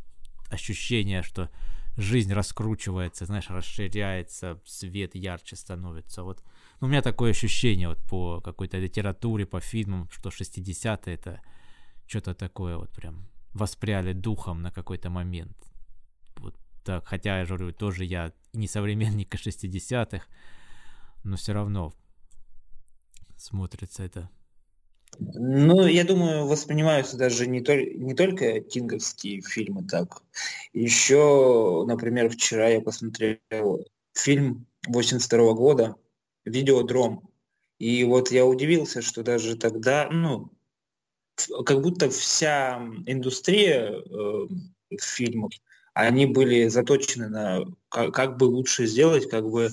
ощущение, 0.51 1.23
что 1.23 1.51
жизнь 1.97 2.33
раскручивается, 2.33 3.27
знаешь, 3.27 3.51
расширяется, 3.51 4.61
свет 4.65 5.15
ярче 5.15 5.57
становится. 5.57 6.23
Вот 6.23 6.43
ну, 6.81 6.87
у 6.87 6.91
меня 6.91 7.03
такое 7.03 7.33
ощущение 7.33 7.89
вот 7.89 7.99
по 8.09 8.41
какой-то 8.41 8.79
литературе, 8.79 9.45
по 9.45 9.61
фильмам, 9.61 10.09
что 10.11 10.31
60-е 10.31 11.15
это 11.15 11.43
что-то 12.07 12.35
такое 12.35 12.79
вот 12.79 12.91
прям 12.91 13.29
воспряли 13.53 14.15
духом 14.15 14.63
на 14.63 14.71
какой-то 14.71 15.11
момент. 15.11 15.70
Так, 16.85 17.07
хотя, 17.07 17.41
я 17.41 17.47
говорю, 17.47 17.73
тоже 17.73 18.05
я 18.05 18.33
не 18.53 18.67
современник 18.67 19.35
60-х, 19.35 20.27
но 21.25 21.37
все 21.37 21.53
равно 21.53 21.93
смотрится 23.37 24.03
это. 24.03 24.31
Ну, 25.19 25.87
я 25.87 26.05
думаю, 26.05 26.47
воспринимаются 26.47 27.17
даже 27.17 27.47
не, 27.47 27.61
толь- 27.61 27.95
не 27.95 28.15
только 28.15 28.61
кинговские 28.61 29.43
фильмы 29.43 29.85
так. 29.85 30.23
Еще, 30.73 31.85
например, 31.87 32.31
вчера 32.31 32.69
я 32.69 32.81
посмотрел 32.81 33.85
фильм 34.15 34.67
82 34.87 35.53
года 35.55 35.97
«Видеодром». 36.45 37.29
И 37.79 38.05
вот 38.05 38.31
я 38.31 38.47
удивился, 38.47 39.03
что 39.03 39.23
даже 39.23 39.57
тогда, 39.57 40.09
ну, 40.11 40.51
как 41.65 41.81
будто 41.81 42.11
вся 42.11 42.79
индустрия 43.07 43.91
э, 43.91 44.49
фильмов 45.01 45.53
они 45.94 46.26
были 46.26 46.68
заточены 46.68 47.28
на 47.28 47.64
как, 47.88 48.14
как 48.14 48.37
бы 48.37 48.44
лучше 48.44 48.87
сделать, 48.87 49.28
как 49.28 49.49
бы 49.49 49.70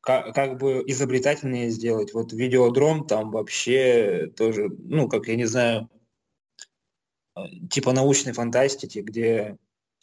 как, 0.00 0.34
как 0.34 0.58
бы 0.58 0.82
изобретательнее 0.86 1.70
сделать. 1.70 2.12
Вот 2.12 2.32
видеодром 2.32 3.06
там 3.06 3.30
вообще 3.30 4.30
тоже, 4.36 4.68
ну, 4.68 5.08
как 5.08 5.28
я 5.28 5.36
не 5.36 5.46
знаю, 5.46 5.88
э, 7.36 7.40
типа 7.70 7.92
научной 7.92 8.32
фантастики, 8.32 8.98
где 8.98 9.56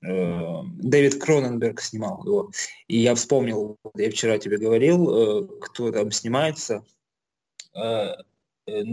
э, 0.04 0.62
Дэвид 0.80 1.22
Кроненберг 1.22 1.82
снимал 1.82 2.24
его. 2.26 2.52
И 2.88 2.98
я 2.98 3.14
вспомнил, 3.16 3.78
я 3.96 4.10
вчера 4.10 4.38
тебе 4.40 4.58
говорил, 4.58 5.10
э, 5.10 5.48
кто 5.62 5.92
там 5.92 6.12
снимается. 6.12 6.84
Э, 7.76 8.14
э, 8.68 8.84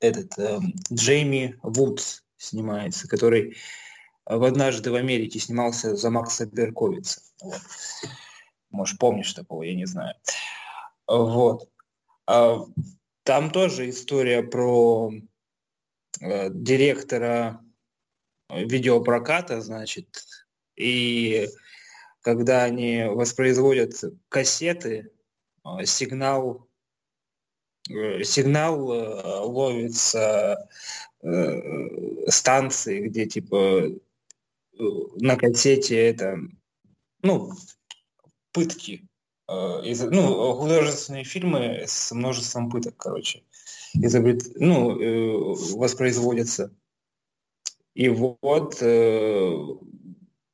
этот 0.00 0.38
э, 0.38 0.58
Джейми 0.92 1.58
Вудс 1.62 2.22
снимается, 2.38 3.08
который 3.08 3.56
в 4.26 4.42
«Однажды 4.42 4.90
в 4.90 4.96
Америке» 4.96 5.38
снимался 5.38 5.96
за 5.96 6.10
Макса 6.10 6.46
Берковица. 6.46 7.20
Вот. 7.40 7.60
Может, 8.70 8.98
помнишь 8.98 9.32
такого, 9.32 9.62
я 9.62 9.74
не 9.74 9.86
знаю. 9.86 10.14
Вот. 11.06 11.70
А, 12.26 12.64
там 13.22 13.50
тоже 13.50 13.90
история 13.90 14.42
про 14.42 15.12
э, 16.20 16.48
директора 16.50 17.60
видеопроката, 18.50 19.60
значит, 19.60 20.24
и 20.76 21.48
когда 22.20 22.64
они 22.64 23.04
воспроизводят 23.04 23.94
кассеты, 24.28 25.10
э, 25.64 25.84
сигнал 25.84 26.68
э, 27.88 28.24
сигнал 28.24 28.86
ловится 29.48 30.68
станции, 32.28 33.08
где 33.08 33.26
типа 33.26 33.90
на 34.78 35.36
кассете 35.36 35.96
это, 35.96 36.38
ну, 37.22 37.52
пытки. 38.52 39.06
Э, 39.48 39.80
из, 39.84 40.02
ну, 40.02 40.54
художественные 40.54 41.24
фильмы 41.24 41.84
с 41.86 42.12
множеством 42.12 42.70
пыток, 42.70 42.96
короче, 42.96 43.44
изобрет, 43.94 44.42
ну, 44.56 45.00
э, 45.00 45.54
воспроизводятся. 45.76 46.74
И 47.94 48.08
вот 48.08 48.78
э, 48.80 49.56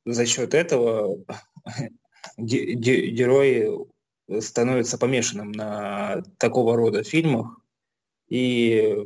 за 0.05 0.25
счет 0.25 0.53
этого 0.53 1.23
герои 2.37 3.69
становятся 4.39 4.97
помешанным 4.97 5.51
на 5.51 6.23
такого 6.37 6.75
рода 6.75 7.03
фильмах 7.03 7.59
и 8.29 9.05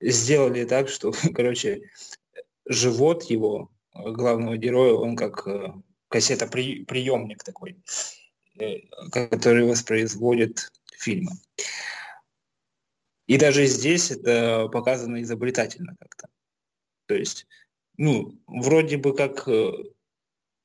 сделали 0.00 0.64
так, 0.64 0.88
что, 0.88 1.12
короче, 1.34 1.82
живот 2.66 3.24
его, 3.24 3.70
э, 3.94 4.10
главного 4.10 4.56
героя, 4.56 4.94
он 4.94 5.16
как 5.16 5.46
э, 5.46 5.72
кассета-приемник 6.08 7.42
такой, 7.42 7.82
э, 8.58 8.78
который 9.10 9.66
воспроизводит 9.66 10.72
фильмы. 10.98 11.32
И 13.26 13.38
даже 13.38 13.66
здесь 13.66 14.10
это 14.10 14.68
показано 14.68 15.22
изобретательно 15.22 15.96
как-то. 15.98 16.28
То 17.06 17.14
есть, 17.14 17.46
ну, 17.96 18.38
вроде 18.46 18.96
бы 18.96 19.14
как 19.14 19.48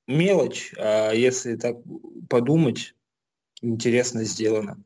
мелочь, 0.07 0.73
а 0.77 1.11
если 1.11 1.55
так 1.55 1.77
подумать, 2.29 2.95
интересно 3.61 4.23
сделано. 4.23 4.83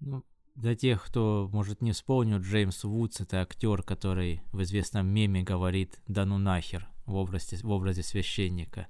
Ну, 0.00 0.24
для 0.54 0.74
тех, 0.74 1.04
кто, 1.04 1.48
может, 1.52 1.80
не 1.80 1.92
вспомнил, 1.92 2.38
Джеймс 2.38 2.84
Вудс— 2.84 3.20
это 3.20 3.40
актер, 3.40 3.82
который 3.82 4.42
в 4.52 4.62
известном 4.62 5.06
меме 5.06 5.42
говорит 5.42 6.00
«да 6.06 6.24
ну 6.24 6.38
нахер» 6.38 6.88
в 7.06 7.14
образе, 7.16 7.56
в 7.56 7.70
образе 7.70 8.02
священника. 8.02 8.86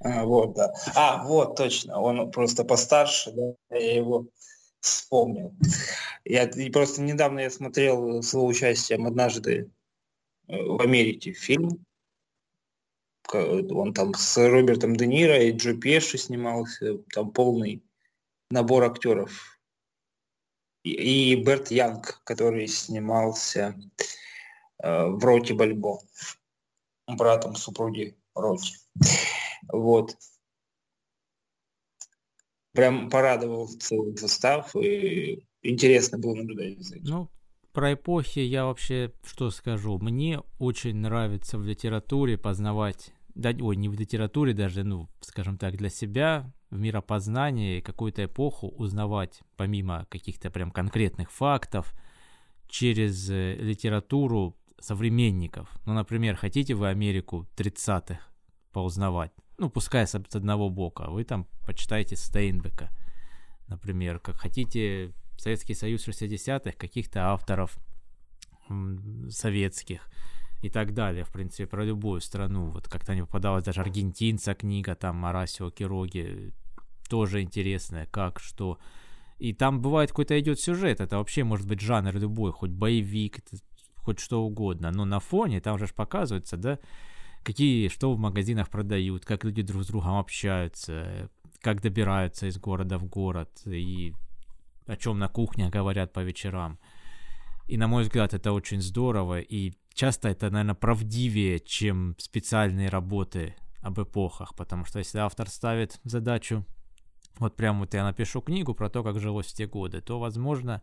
А, 0.00 0.24
вот, 0.24 0.54
да. 0.54 0.74
А, 0.94 1.24
вот, 1.24 1.56
точно. 1.56 2.00
Он 2.00 2.30
просто 2.30 2.64
постарше, 2.64 3.32
да, 3.32 3.54
я 3.70 3.96
его 3.96 4.26
вспомнил. 4.80 5.54
Я 6.24 6.50
просто 6.72 7.00
недавно 7.00 7.40
я 7.40 7.50
смотрел 7.50 8.22
с 8.22 8.34
его 8.34 8.44
участием 8.44 9.06
однажды 9.06 9.70
в 10.46 10.82
Америке 10.82 11.32
фильм. 11.32 11.84
Он 13.32 13.94
там 13.94 14.12
с 14.14 14.36
Робертом 14.36 14.96
Де 14.96 15.06
Ниро 15.06 15.42
и 15.42 15.52
Джо 15.52 15.74
Пеши 15.74 16.18
снимался. 16.18 16.98
Там 17.14 17.30
полный 17.30 17.82
набор 18.50 18.84
актеров. 18.84 19.53
И, 20.84 21.34
Берт 21.36 21.70
Янг, 21.70 22.20
который 22.24 22.66
снимался 22.68 23.74
э, 24.82 25.06
в 25.06 25.24
Роте 25.24 25.54
Бальбо, 25.54 26.00
братом 27.06 27.56
супруги 27.56 28.16
Роти. 28.34 28.74
Вот 29.72 30.16
прям 32.72 33.08
порадовал 33.08 33.68
целый 33.68 34.16
состав, 34.16 34.76
и 34.76 35.46
интересно 35.62 36.18
было 36.18 36.34
наблюдать 36.34 36.80
за 36.80 36.96
этим. 36.96 37.06
Ну, 37.06 37.30
про 37.72 37.94
эпохи 37.94 38.40
я 38.40 38.66
вообще 38.66 39.12
что 39.24 39.50
скажу. 39.50 39.98
Мне 39.98 40.40
очень 40.58 40.96
нравится 40.96 41.56
в 41.56 41.64
литературе 41.64 42.36
познавать, 42.36 43.12
да, 43.34 43.50
ой, 43.58 43.76
не 43.76 43.88
в 43.88 43.98
литературе 43.98 44.52
даже, 44.52 44.84
ну, 44.84 45.08
скажем 45.20 45.56
так, 45.56 45.76
для 45.76 45.88
себя, 45.88 46.52
в 46.74 46.78
миропознании 46.80 47.80
какую-то 47.80 48.24
эпоху 48.24 48.68
узнавать, 48.68 49.40
помимо 49.56 50.06
каких-то 50.10 50.50
прям 50.50 50.70
конкретных 50.70 51.30
фактов, 51.30 51.94
через 52.68 53.30
э, 53.30 53.56
литературу 53.56 54.56
современников. 54.80 55.68
Ну, 55.86 55.94
например, 55.94 56.36
хотите 56.36 56.74
вы 56.74 56.88
Америку 56.88 57.46
30-х 57.56 58.18
поузнавать? 58.72 59.32
ну, 59.58 59.70
пускай 59.70 60.06
с 60.06 60.14
одного 60.14 60.68
бока, 60.68 61.10
вы 61.10 61.24
там 61.24 61.46
почитаете 61.66 62.16
Стейнбека, 62.16 62.90
например, 63.68 64.18
как 64.18 64.36
хотите 64.36 65.12
Советский 65.36 65.74
Союз 65.74 66.06
60-х, 66.06 66.72
каких-то 66.72 67.28
авторов 67.32 67.78
советских 69.28 70.08
и 70.62 70.70
так 70.70 70.94
далее, 70.94 71.24
в 71.24 71.30
принципе, 71.30 71.66
про 71.66 71.84
любую 71.84 72.20
страну. 72.20 72.70
Вот 72.70 72.88
как-то 72.88 73.14
не 73.14 73.20
попадалась 73.20 73.64
даже 73.64 73.80
аргентинца 73.80 74.54
книга, 74.54 74.94
там, 74.94 75.16
Марасио 75.16 75.70
Кироги, 75.70 76.52
тоже 77.08 77.42
интересная, 77.42 78.06
как, 78.06 78.40
что. 78.40 78.78
И 79.38 79.52
там 79.52 79.80
бывает 79.80 80.10
какой-то 80.10 80.38
идет 80.38 80.60
сюжет, 80.60 81.00
это 81.00 81.18
вообще 81.18 81.44
может 81.44 81.66
быть 81.66 81.80
жанр 81.80 82.14
любой, 82.16 82.52
хоть 82.52 82.70
боевик, 82.70 83.40
хоть 83.96 84.20
что 84.20 84.44
угодно, 84.44 84.90
но 84.90 85.04
на 85.04 85.18
фоне 85.18 85.60
там 85.60 85.78
же 85.78 85.86
показывается, 85.88 86.56
да, 86.56 86.78
какие, 87.42 87.88
что 87.88 88.12
в 88.14 88.18
магазинах 88.18 88.70
продают, 88.70 89.24
как 89.24 89.44
люди 89.44 89.62
друг 89.62 89.84
с 89.84 89.88
другом 89.88 90.18
общаются, 90.18 91.30
как 91.60 91.80
добираются 91.80 92.46
из 92.46 92.58
города 92.58 92.98
в 92.98 93.06
город 93.06 93.50
и 93.66 94.14
о 94.86 94.96
чем 94.96 95.18
на 95.18 95.28
кухне 95.28 95.70
говорят 95.70 96.12
по 96.12 96.20
вечерам. 96.20 96.78
И, 97.66 97.78
на 97.78 97.88
мой 97.88 98.02
взгляд, 98.02 98.34
это 98.34 98.52
очень 98.52 98.82
здорово, 98.82 99.40
и 99.40 99.72
часто 99.94 100.28
это, 100.28 100.50
наверное, 100.50 100.74
правдивее, 100.74 101.60
чем 101.60 102.14
специальные 102.18 102.90
работы 102.90 103.54
об 103.80 104.00
эпохах, 104.00 104.54
потому 104.54 104.84
что 104.84 104.98
если 104.98 105.18
автор 105.18 105.48
ставит 105.48 106.00
задачу, 106.04 106.66
вот 107.38 107.56
прямо 107.56 107.80
вот 107.80 107.94
я 107.94 108.04
напишу 108.04 108.40
книгу 108.40 108.74
про 108.74 108.88
то, 108.88 109.02
как 109.02 109.20
жилось 109.20 109.46
в 109.46 109.54
те 109.54 109.66
годы, 109.66 110.00
то, 110.00 110.18
возможно, 110.18 110.80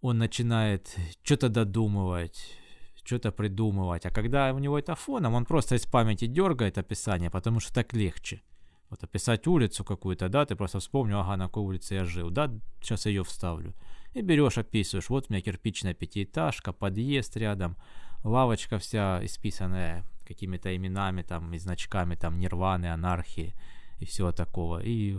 он 0.00 0.18
начинает 0.18 0.96
что-то 1.22 1.48
додумывать, 1.48 2.58
что-то 3.04 3.32
придумывать. 3.32 4.06
А 4.06 4.10
когда 4.10 4.52
у 4.52 4.58
него 4.58 4.78
это 4.78 4.94
фоном, 4.94 5.34
он 5.34 5.44
просто 5.44 5.76
из 5.76 5.86
памяти 5.86 6.26
дергает 6.26 6.78
описание, 6.78 7.30
потому 7.30 7.60
что 7.60 7.72
так 7.72 7.92
легче. 7.92 8.42
Вот 8.90 9.02
описать 9.02 9.46
улицу 9.46 9.84
какую-то, 9.84 10.28
да, 10.28 10.44
ты 10.44 10.56
просто 10.56 10.78
вспомнил, 10.78 11.20
ага, 11.20 11.36
на 11.36 11.46
какой 11.46 11.64
улице 11.64 11.94
я 11.94 12.04
жил, 12.04 12.30
да, 12.30 12.50
сейчас 12.80 13.06
ее 13.06 13.24
вставлю. 13.24 13.74
И 14.12 14.20
берешь, 14.20 14.58
описываешь, 14.58 15.08
вот 15.08 15.26
у 15.28 15.32
меня 15.32 15.42
кирпичная 15.42 15.94
пятиэтажка, 15.94 16.72
подъезд 16.72 17.36
рядом, 17.36 17.76
лавочка 18.22 18.78
вся 18.78 19.24
исписанная 19.24 20.04
какими-то 20.26 20.74
именами 20.76 21.22
там 21.22 21.52
и 21.54 21.58
значками 21.58 22.14
там 22.14 22.38
нирваны, 22.38 22.86
анархии 22.86 23.54
и 23.98 24.04
всего 24.04 24.32
такого. 24.32 24.82
И 24.82 25.18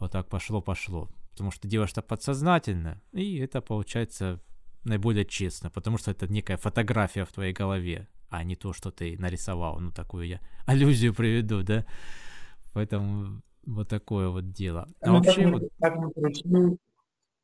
вот 0.00 0.12
так 0.12 0.28
пошло-пошло. 0.28 1.08
Потому 1.30 1.52
что 1.52 1.68
делаешь 1.68 1.92
это 1.92 2.02
подсознательно, 2.02 3.00
и 3.12 3.38
это 3.38 3.60
получается 3.60 4.40
наиболее 4.84 5.24
честно, 5.24 5.70
потому 5.70 5.98
что 5.98 6.10
это 6.10 6.26
некая 6.26 6.56
фотография 6.56 7.24
в 7.24 7.32
твоей 7.32 7.52
голове, 7.52 8.08
а 8.28 8.42
не 8.42 8.56
то, 8.56 8.72
что 8.72 8.90
ты 8.90 9.16
нарисовал. 9.18 9.78
Ну, 9.78 9.92
такую 9.92 10.26
я 10.26 10.40
аллюзию 10.66 11.14
приведу, 11.14 11.62
да? 11.62 11.86
Поэтому 12.72 13.42
вот 13.64 13.88
такое 13.88 14.28
вот 14.28 14.52
дело. 14.52 14.88
А 15.00 15.06
ну, 15.06 15.14
вообще 15.14 15.42
так, 15.42 15.52
вот... 15.52 15.62
Так 15.78 16.44
мы 16.44 16.76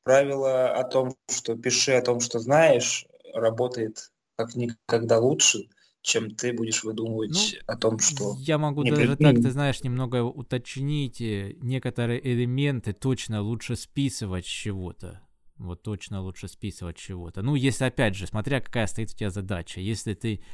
правило 0.02 0.72
о 0.72 0.84
том, 0.84 1.14
что 1.28 1.56
пиши 1.56 1.92
о 1.92 2.02
том, 2.02 2.20
что 2.20 2.38
знаешь, 2.38 3.06
работает 3.34 4.10
как 4.36 4.54
никогда 4.54 5.18
лучше, 5.18 5.68
чем 6.06 6.30
ты 6.30 6.52
будешь 6.52 6.84
выдумывать 6.84 7.32
ну, 7.32 7.74
о 7.74 7.76
том, 7.76 7.98
что... 7.98 8.36
Я 8.38 8.58
могу 8.58 8.84
даже 8.84 9.16
так, 9.16 9.34
ты 9.36 9.50
знаешь, 9.50 9.82
немного 9.82 10.22
уточнить. 10.22 11.20
Э, 11.20 11.56
некоторые 11.60 12.24
элементы 12.24 12.92
точно 12.92 13.42
лучше 13.42 13.74
списывать 13.74 14.46
с 14.46 14.48
чего-то. 14.48 15.20
Вот 15.56 15.82
точно 15.82 16.20
лучше 16.20 16.46
списывать 16.46 16.96
чего-то. 16.96 17.42
Ну, 17.42 17.56
если, 17.56 17.86
опять 17.86 18.14
же, 18.14 18.28
смотря 18.28 18.60
какая 18.60 18.86
стоит 18.86 19.10
у 19.10 19.16
тебя 19.16 19.30
задача. 19.30 19.80
Если 19.80 20.14
ты 20.14 20.44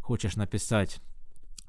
хочешь 0.00 0.34
написать 0.34 1.00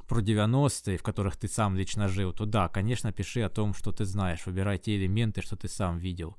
про 0.07 0.19
90-е, 0.19 0.97
в 0.97 1.03
которых 1.03 1.37
ты 1.37 1.47
сам 1.47 1.75
лично 1.75 2.07
жил, 2.07 2.33
то 2.33 2.45
да, 2.45 2.69
конечно, 2.69 3.13
пиши 3.13 3.41
о 3.41 3.49
том, 3.49 3.75
что 3.75 3.91
ты 3.91 4.05
знаешь. 4.05 4.47
Выбирай 4.47 4.79
те 4.79 4.95
элементы, 4.95 5.43
что 5.43 5.55
ты 5.55 5.67
сам 5.67 5.99
видел. 5.99 6.37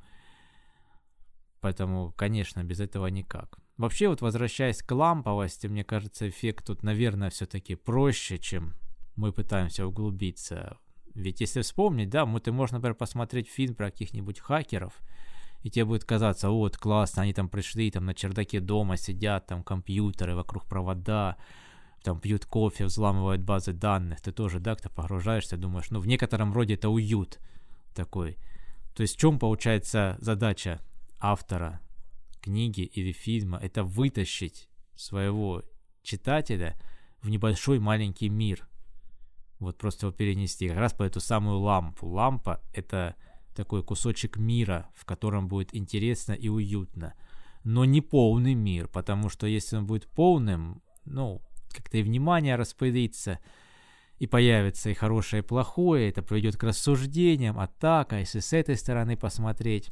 Поэтому, 1.61 2.13
конечно, 2.17 2.65
без 2.65 2.81
этого 2.81 3.07
никак. 3.07 3.61
Вообще, 3.79 4.09
вот 4.09 4.21
возвращаясь 4.21 4.83
к 4.83 4.93
ламповости, 4.93 5.67
мне 5.67 5.85
кажется, 5.85 6.29
эффект 6.29 6.67
тут, 6.67 6.83
наверное, 6.83 7.31
все-таки 7.31 7.75
проще, 7.75 8.39
чем 8.39 8.75
мы 9.17 9.33
пытаемся 9.33 9.87
углубиться. 9.87 10.77
Ведь 11.15 11.41
если 11.41 11.63
вспомнить, 11.63 12.11
да, 12.11 12.27
мы, 12.27 12.41
ты 12.41 12.53
можешь, 12.53 12.73
например, 12.73 12.95
посмотреть 12.95 13.49
фильм 13.49 13.75
про 13.75 13.91
каких-нибудь 13.91 14.41
хакеров– 14.41 14.93
и 15.63 15.71
тебе 15.71 15.85
будет 15.85 16.05
казаться, 16.05 16.51
вот, 16.51 16.77
классно, 16.77 17.23
они 17.23 17.33
там 17.33 17.49
пришли, 17.49 17.91
там 17.91 18.07
на 18.07 18.15
чердаке 18.15 18.61
дома 18.61 18.97
сидят, 18.97 19.47
там 19.47 19.65
компьютеры, 19.65 20.35
вокруг 20.37 20.67
провода, 20.67 21.37
там 22.03 22.21
пьют 22.21 22.47
кофе, 22.47 22.85
взламывают 22.85 23.43
базы 23.43 23.73
данных, 23.73 24.21
ты 24.21 24.31
тоже, 24.31 24.61
да, 24.61 24.77
кто 24.77 24.89
погружаешься, 24.89 25.57
думаешь, 25.57 25.91
ну, 25.91 26.01
в 26.01 26.07
некотором 26.07 26.53
роде 26.53 26.75
это 26.75 26.89
уют 26.89 27.39
такой. 27.95 28.39
То 28.95 29.03
есть 29.03 29.17
в 29.17 29.19
чем 29.19 29.39
получается 29.39 30.17
задача 30.21 30.81
автора 31.19 31.81
книги 32.49 32.81
или 32.81 33.13
фильма? 33.13 33.59
Это 33.59 33.85
вытащить 33.85 34.71
своего 34.97 35.63
читателя 36.03 36.81
в 37.21 37.29
небольшой 37.29 37.79
маленький 37.79 38.31
мир. 38.31 38.67
Вот 39.59 39.77
просто 39.77 40.07
его 40.07 40.17
перенести. 40.17 40.69
Как 40.69 40.79
раз 40.79 40.95
по 40.95 41.03
эту 41.03 41.21
самую 41.21 41.59
лампу. 41.59 42.07
Лампа— 42.07 42.63
это 42.73 43.17
такой 43.55 43.83
кусочек 43.83 44.39
мира, 44.39 44.89
в 44.95 45.05
котором 45.05 45.47
будет 45.49 45.75
интересно 45.75 46.33
и 46.33 46.49
уютно. 46.49 47.13
Но 47.65 47.85
не 47.85 48.01
полный 48.01 48.55
мир, 48.55 48.89
потому 48.89 49.29
что 49.29 49.47
если 49.47 49.77
он 49.77 49.87
будет 49.87 50.07
полным, 50.07 50.81
ну, 51.05 51.43
как-то 51.71 51.99
и 51.99 52.03
внимание 52.03 52.57
распылится, 52.57 53.41
и 54.19 54.27
появится 54.27 54.89
и 54.89 54.95
хорошее, 54.95 55.43
и 55.43 55.47
плохое, 55.47 56.09
это 56.09 56.23
приведет 56.23 56.57
к 56.57 56.63
рассуждениям, 56.63 57.59
а 57.59 57.67
так, 57.67 58.15
а 58.15 58.21
если 58.21 58.41
с 58.41 58.55
этой 58.55 58.77
стороны 58.77 59.19
посмотреть. 59.19 59.91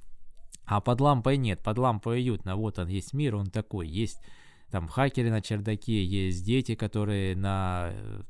А 0.66 0.80
под 0.80 1.00
лампой 1.00 1.36
нет, 1.36 1.62
под 1.62 1.78
лампой 1.78 2.18
уютно, 2.18 2.56
вот 2.56 2.78
он 2.78 2.88
есть 2.88 3.12
мир, 3.12 3.36
он 3.36 3.46
такой, 3.46 3.88
есть 3.88 4.20
там 4.70 4.88
хакеры 4.88 5.30
на 5.30 5.40
чердаке, 5.40 6.04
есть 6.04 6.44
дети, 6.44 6.74
которые 6.74 7.36
на 7.36 7.90
э, 7.92 8.22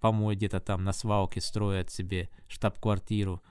помой 0.00 0.36
где-то 0.36 0.60
там 0.60 0.84
на 0.84 0.92
свалке 0.92 1.40
строят 1.40 1.90
себе 1.90 2.28
штаб-квартиру, 2.46 3.42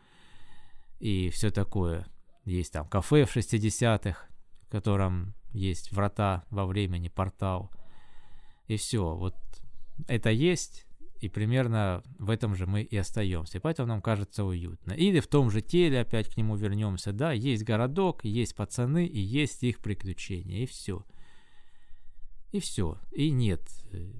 и 0.99 1.29
все 1.29 1.49
такое. 1.51 2.05
Есть 2.45 2.73
там 2.73 2.87
кафе 2.87 3.25
в 3.25 3.35
60-х, 3.35 4.27
в 4.61 4.69
котором 4.69 5.33
есть 5.51 5.91
врата 5.91 6.45
во 6.49 6.65
времени, 6.65 7.09
портал. 7.09 7.71
И 8.67 8.77
все. 8.77 9.15
Вот 9.15 9.35
это 10.07 10.29
есть, 10.29 10.86
и 11.21 11.29
примерно 11.29 12.03
в 12.19 12.29
этом 12.29 12.55
же 12.55 12.65
мы 12.65 12.81
и 12.81 12.97
остаемся. 12.97 13.59
Поэтому 13.59 13.87
нам 13.87 14.01
кажется 14.01 14.43
уютно. 14.43 14.93
Или 14.93 15.19
в 15.19 15.27
том 15.27 15.49
же 15.49 15.61
теле, 15.61 16.01
опять 16.01 16.29
к 16.29 16.37
нему 16.37 16.55
вернемся, 16.55 17.11
да, 17.11 17.31
есть 17.31 17.63
городок, 17.63 18.23
есть 18.23 18.55
пацаны 18.55 19.05
и 19.05 19.19
есть 19.19 19.63
их 19.63 19.79
приключения, 19.79 20.63
и 20.63 20.65
все. 20.65 21.05
И 22.51 22.59
все. 22.59 22.97
И 23.11 23.29
нет 23.29 23.61
э, 23.91 24.11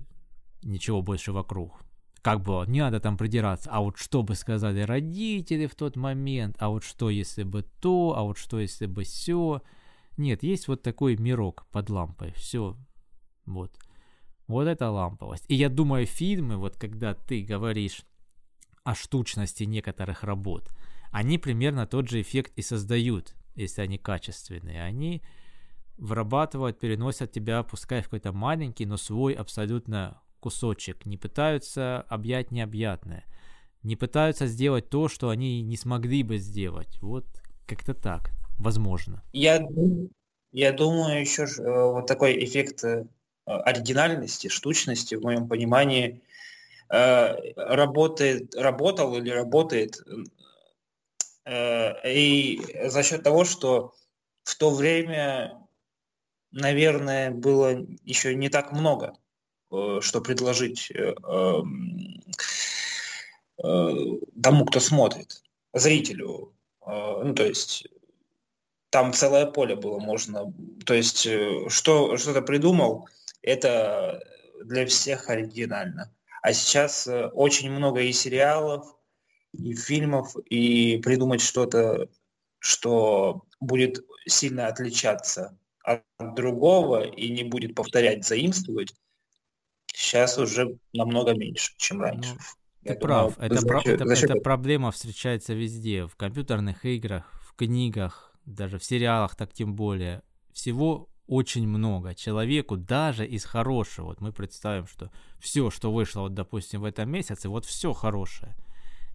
ничего 0.64 1.02
больше 1.02 1.32
вокруг. 1.32 1.80
Как 2.22 2.42
бы 2.42 2.66
не 2.68 2.82
надо 2.82 3.00
там 3.00 3.18
придираться, 3.18 3.70
а 3.72 3.82
вот 3.82 3.98
что 3.98 4.22
бы 4.22 4.36
сказали 4.36 4.82
родители 4.82 5.66
в 5.66 5.76
тот 5.76 5.96
момент, 5.96 6.58
а 6.60 6.70
вот 6.70 6.84
что 6.84 7.10
если 7.10 7.44
бы 7.44 7.64
то, 7.80 8.16
а 8.18 8.24
вот 8.24 8.38
что 8.38 8.60
если 8.60 8.86
бы 8.86 9.04
все. 9.04 9.62
Нет, 10.18 10.44
есть 10.44 10.68
вот 10.68 10.82
такой 10.82 11.16
мирок 11.16 11.68
под 11.72 11.90
лампой. 11.90 12.34
Все. 12.34 12.76
Вот. 13.46 13.72
Вот 14.48 14.68
это 14.68 14.90
ламповость. 14.90 15.46
И 15.48 15.56
я 15.56 15.70
думаю, 15.70 16.06
фильмы, 16.06 16.58
вот 16.58 16.78
когда 16.78 17.14
ты 17.14 17.42
говоришь 17.42 18.04
о 18.84 18.96
штучности 18.96 19.64
некоторых 19.64 20.24
работ, 20.24 20.72
они 21.12 21.38
примерно 21.38 21.86
тот 21.86 22.10
же 22.10 22.22
эффект 22.22 22.54
и 22.56 22.62
создают, 22.62 23.36
если 23.56 23.82
они 23.82 23.98
качественные. 23.98 24.84
Они 24.84 25.22
вырабатывают, 25.98 26.80
переносят 26.80 27.32
тебя, 27.32 27.64
пускай 27.64 28.02
в 28.02 28.06
какой-то 28.06 28.32
маленький, 28.32 28.86
но 28.86 28.98
свой 28.98 29.34
абсолютно 29.34 30.22
кусочек. 30.40 31.06
Не 31.06 31.18
пытаются 31.18 32.02
объять 32.02 32.52
необъятное. 32.52 33.26
Не 33.84 33.96
пытаются 33.96 34.48
сделать 34.48 34.90
то, 34.90 35.08
что 35.08 35.30
они 35.30 35.62
не 35.62 35.76
смогли 35.78 36.24
бы 36.24 36.38
сделать. 36.38 37.02
Вот 37.02 37.26
как-то 37.66 37.94
так. 37.94 38.32
Возможно. 38.58 39.24
Я, 39.34 39.68
я 40.52 40.72
думаю, 40.72 41.22
еще 41.22 41.44
э, 41.44 41.92
вот 41.92 42.08
такой 42.08 42.44
эффект 42.44 42.84
э, 42.84 43.06
оригинальности, 43.48 44.50
штучности, 44.50 45.16
в 45.16 45.24
моем 45.24 45.48
понимании, 45.48 46.22
э, 46.90 47.54
работает, 47.56 48.54
работал 48.56 49.16
или 49.16 49.30
работает 49.30 50.00
и 51.50 52.62
за 52.88 53.04
счет 53.04 53.24
того, 53.24 53.46
что 53.46 53.94
в 54.44 54.58
то 54.58 54.70
время, 54.70 55.66
наверное, 56.52 57.32
было 57.32 57.86
еще 58.04 58.36
не 58.36 58.50
так 58.50 58.74
много, 58.74 59.14
что 59.70 60.20
предложить 60.20 60.92
эм, 60.92 62.22
тому, 63.56 64.66
кто 64.66 64.82
смотрит, 64.82 65.42
зрителю. 65.74 66.54
Ну, 66.86 67.34
то 67.34 67.46
есть 67.46 67.88
там 68.90 69.14
целое 69.14 69.46
поле 69.46 69.76
было 69.76 70.00
можно. 70.00 70.54
То 70.86 70.94
есть 70.94 71.26
э, 71.26 71.70
что, 71.70 72.18
что-то 72.18 72.42
придумал, 72.42 73.08
это 73.42 74.24
для 74.64 74.86
всех 74.86 75.30
оригинально. 75.30 76.14
А 76.42 76.54
сейчас 76.54 77.08
э, 77.08 77.28
очень 77.28 77.72
много 77.72 78.02
и 78.02 78.12
сериалов, 78.12 78.96
и 79.54 79.74
фильмов, 79.74 80.36
и 80.46 80.98
придумать 80.98 81.42
что-то, 81.42 82.10
что 82.60 83.44
будет 83.60 84.06
сильно 84.26 84.68
отличаться 84.68 85.58
от 85.84 86.04
другого 86.36 87.06
и 87.06 87.30
не 87.30 87.44
будет 87.44 87.76
повторять, 87.76 88.26
заимствовать, 88.26 88.94
сейчас 89.94 90.38
уже 90.38 90.78
намного 90.94 91.34
меньше, 91.34 91.74
чем 91.78 92.02
раньше. 92.02 92.34
Ну, 92.34 92.40
ты 92.84 92.94
Я 92.94 92.96
прав. 92.96 93.36
Думаю, 93.36 93.52
это, 93.52 93.66
про, 93.66 93.82
это, 93.84 94.04
это 94.06 94.36
проблема 94.36 94.92
встречается 94.92 95.54
везде. 95.54 96.06
В 96.06 96.16
компьютерных 96.16 96.86
играх, 96.86 97.32
в 97.42 97.56
книгах, 97.56 98.34
даже 98.46 98.80
в 98.80 98.84
сериалах 98.84 99.36
так 99.36 99.54
тем 99.54 99.76
более, 99.76 100.22
всего 100.54 101.10
очень 101.28 101.68
много. 101.68 102.16
Человеку 102.16 102.78
даже 102.78 103.26
из 103.26 103.46
хорошего, 103.46 104.08
вот 104.08 104.22
мы 104.22 104.32
представим, 104.32 104.88
что 104.88 105.12
все, 105.40 105.70
что 105.70 105.92
вышло, 105.92 106.22
вот, 106.22 106.34
допустим, 106.34 106.82
в 106.82 106.86
этом 106.86 107.10
месяце, 107.10 107.50
вот 107.50 107.66
все 107.66 107.94
хорошее. 107.94 108.56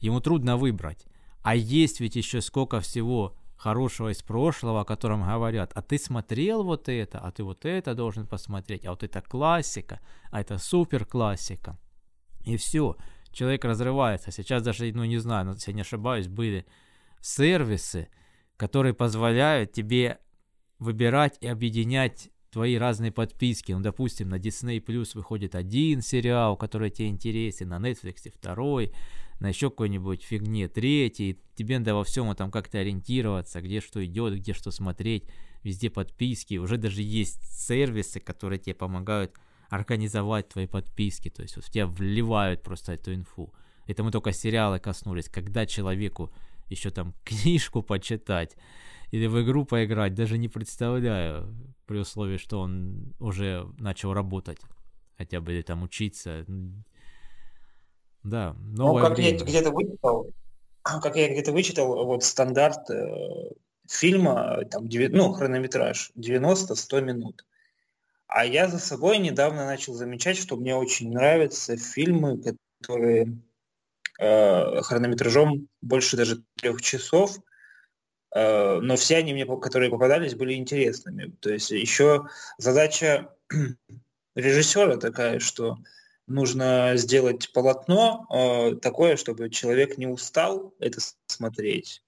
Ему 0.01 0.21
трудно 0.21 0.57
выбрать. 0.57 1.07
А 1.43 1.55
есть 1.55 2.01
ведь 2.01 2.17
еще 2.17 2.41
сколько 2.41 2.81
всего 2.81 3.35
хорошего 3.57 4.11
из 4.11 4.23
прошлого, 4.23 4.81
о 4.81 4.85
котором 4.85 5.23
говорят, 5.23 5.73
а 5.75 5.83
ты 5.83 5.99
смотрел 5.99 6.65
вот 6.65 6.89
это, 6.89 7.19
а 7.19 7.31
ты 7.31 7.45
вот 7.45 7.65
это 7.65 7.95
должен 7.95 8.27
посмотреть, 8.27 8.85
а 8.85 8.91
вот 8.91 9.03
это 9.05 9.21
классика, 9.21 10.01
а 10.31 10.41
это 10.41 10.59
супер 10.59 11.05
классика. 11.05 11.79
И 12.45 12.57
все, 12.57 12.97
человек 13.31 13.65
разрывается. 13.65 14.33
Сейчас 14.33 14.63
даже, 14.63 14.93
ну 14.93 15.05
не 15.05 15.19
знаю, 15.19 15.53
если 15.53 15.73
не 15.73 15.83
ошибаюсь, 15.83 16.27
были 16.27 16.67
сервисы, 17.21 18.09
которые 18.57 18.95
позволяют 18.95 19.73
тебе 19.73 20.19
выбирать 20.83 21.39
и 21.41 21.47
объединять 21.47 22.31
твои 22.51 22.77
разные 22.77 23.13
подписки. 23.13 23.73
Ну, 23.73 23.81
допустим, 23.81 24.29
на 24.29 24.39
Disney 24.39 24.85
Plus 24.85 25.13
выходит 25.15 25.55
один 25.55 26.03
сериал, 26.03 26.57
который 26.57 26.91
тебе 26.91 27.09
интересен, 27.09 27.69
на 27.69 27.79
Netflix 27.79 28.31
второй, 28.31 28.93
на 29.41 29.49
еще 29.49 29.71
какой-нибудь 29.71 30.23
фигне 30.23 30.69
третий. 30.69 31.39
Тебе 31.55 31.79
надо 31.79 31.95
во 31.95 32.05
всем 32.05 32.31
этом 32.31 32.51
как-то 32.51 32.79
ориентироваться, 32.79 33.63
где 33.63 33.81
что 33.81 34.05
идет, 34.05 34.35
где 34.35 34.53
что 34.53 34.71
смотреть. 34.71 35.25
Везде 35.63 35.91
подписки. 35.91 36.59
Уже 36.59 36.77
даже 36.77 37.03
есть 37.03 37.43
сервисы, 37.45 38.21
которые 38.21 38.59
тебе 38.59 38.75
помогают 38.75 39.33
организовать 39.71 40.49
твои 40.49 40.67
подписки. 40.67 41.31
То 41.31 41.43
есть 41.43 41.57
вот 41.57 41.65
в 41.65 41.71
тебя 41.71 41.87
вливают 41.87 42.63
просто 42.63 42.93
эту 42.93 43.15
инфу. 43.15 43.55
Это 43.87 44.03
мы 44.03 44.11
только 44.11 44.33
сериалы 44.33 44.79
коснулись. 44.79 45.29
Когда 45.29 45.65
человеку 45.65 46.33
еще 46.69 46.91
там 46.91 47.15
книжку 47.25 47.83
почитать 47.83 48.57
или 49.13 49.27
в 49.27 49.41
игру 49.43 49.65
поиграть, 49.65 50.15
даже 50.15 50.39
не 50.39 50.49
представляю, 50.49 51.55
при 51.87 51.99
условии, 51.99 52.39
что 52.39 52.61
он 52.61 53.15
уже 53.21 53.67
начал 53.79 54.15
работать, 54.15 54.59
хотя 55.19 55.41
бы 55.41 55.53
или 55.53 55.63
там 55.63 55.83
учиться. 55.83 56.47
Да, 58.23 58.57
ну, 58.59 58.99
как 58.99 59.17
время. 59.17 59.39
я 59.39 59.45
где-то 59.45 59.71
вычитал, 59.71 60.31
как 60.83 61.17
я 61.17 61.29
где-то 61.29 61.53
вычитал, 61.53 62.07
вот 62.07 62.25
стандарт 62.25 62.89
э, 62.89 63.51
фильма, 63.87 64.65
там, 64.71 64.89
9, 64.89 65.13
ну, 65.13 65.33
хронометраж 65.33 66.11
90-100 66.17 67.03
минут. 67.03 67.45
А 68.29 68.47
я 68.47 68.67
за 68.69 68.79
собой 68.79 69.19
недавно 69.19 69.67
начал 69.67 69.93
замечать, 69.93 70.39
что 70.39 70.57
мне 70.57 70.75
очень 70.75 71.13
нравятся 71.13 71.77
фильмы, 71.77 72.41
которые 72.81 73.39
э, 74.19 74.81
хронометражом 74.81 75.69
больше 75.83 76.17
даже 76.17 76.43
трех 76.57 76.81
часов, 76.81 77.37
э, 77.37 77.52
но 78.35 78.97
все 78.97 79.19
они 79.19 79.33
мне, 79.33 79.45
которые 79.45 79.91
попадались, 79.91 80.35
были 80.35 80.55
интересными. 80.55 81.35
То 81.41 81.53
есть 81.53 81.71
еще 81.71 82.29
задача 82.59 83.29
режиссера 84.35 84.97
такая, 84.97 85.39
что 85.39 85.79
нужно 86.27 86.93
сделать 86.97 87.53
полотно 87.53 88.27
э, 88.31 88.77
такое, 88.77 89.17
чтобы 89.17 89.51
человек 89.51 89.99
не 89.99 90.07
устал 90.07 90.75
это 90.79 91.01
смотреть 91.27 92.03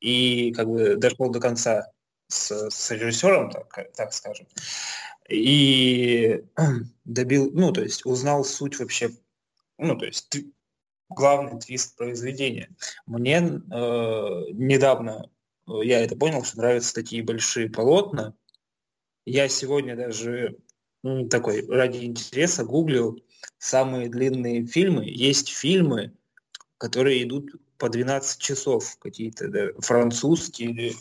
и 0.00 0.52
как 0.52 0.68
бы 0.68 0.96
дошел 0.96 1.30
до 1.30 1.40
конца 1.40 1.90
с, 2.28 2.70
с 2.70 2.90
режиссером, 2.90 3.50
так, 3.50 3.92
так 3.94 4.12
скажем, 4.12 4.46
и 5.28 6.44
добил, 7.04 7.50
ну, 7.52 7.72
то 7.72 7.82
есть 7.82 8.06
узнал 8.06 8.44
суть 8.44 8.78
вообще, 8.78 9.10
ну, 9.78 9.96
то 9.96 10.06
есть 10.06 10.36
главный 11.08 11.58
твист 11.58 11.96
произведения. 11.96 12.70
Мне 13.06 13.38
э, 13.38 13.40
недавно 14.52 15.24
э, 15.24 15.28
я 15.82 16.00
это 16.00 16.16
понял, 16.16 16.44
что 16.44 16.58
нравятся 16.58 16.94
такие 16.94 17.22
большие 17.22 17.70
полотна. 17.70 18.34
Я 19.24 19.48
сегодня 19.48 19.96
даже 19.96 20.58
ну, 21.02 21.28
такой 21.28 21.66
ради 21.66 22.04
интереса 22.04 22.64
гуглил 22.64 23.22
самые 23.58 24.08
длинные 24.08 24.66
фильмы. 24.66 25.04
Есть 25.06 25.48
фильмы, 25.48 26.12
которые 26.78 27.22
идут 27.22 27.52
по 27.76 27.88
12 27.88 28.40
часов, 28.40 28.96
какие-то 28.98 29.48
да, 29.48 29.68
французские 29.78 30.70
или 30.70 30.94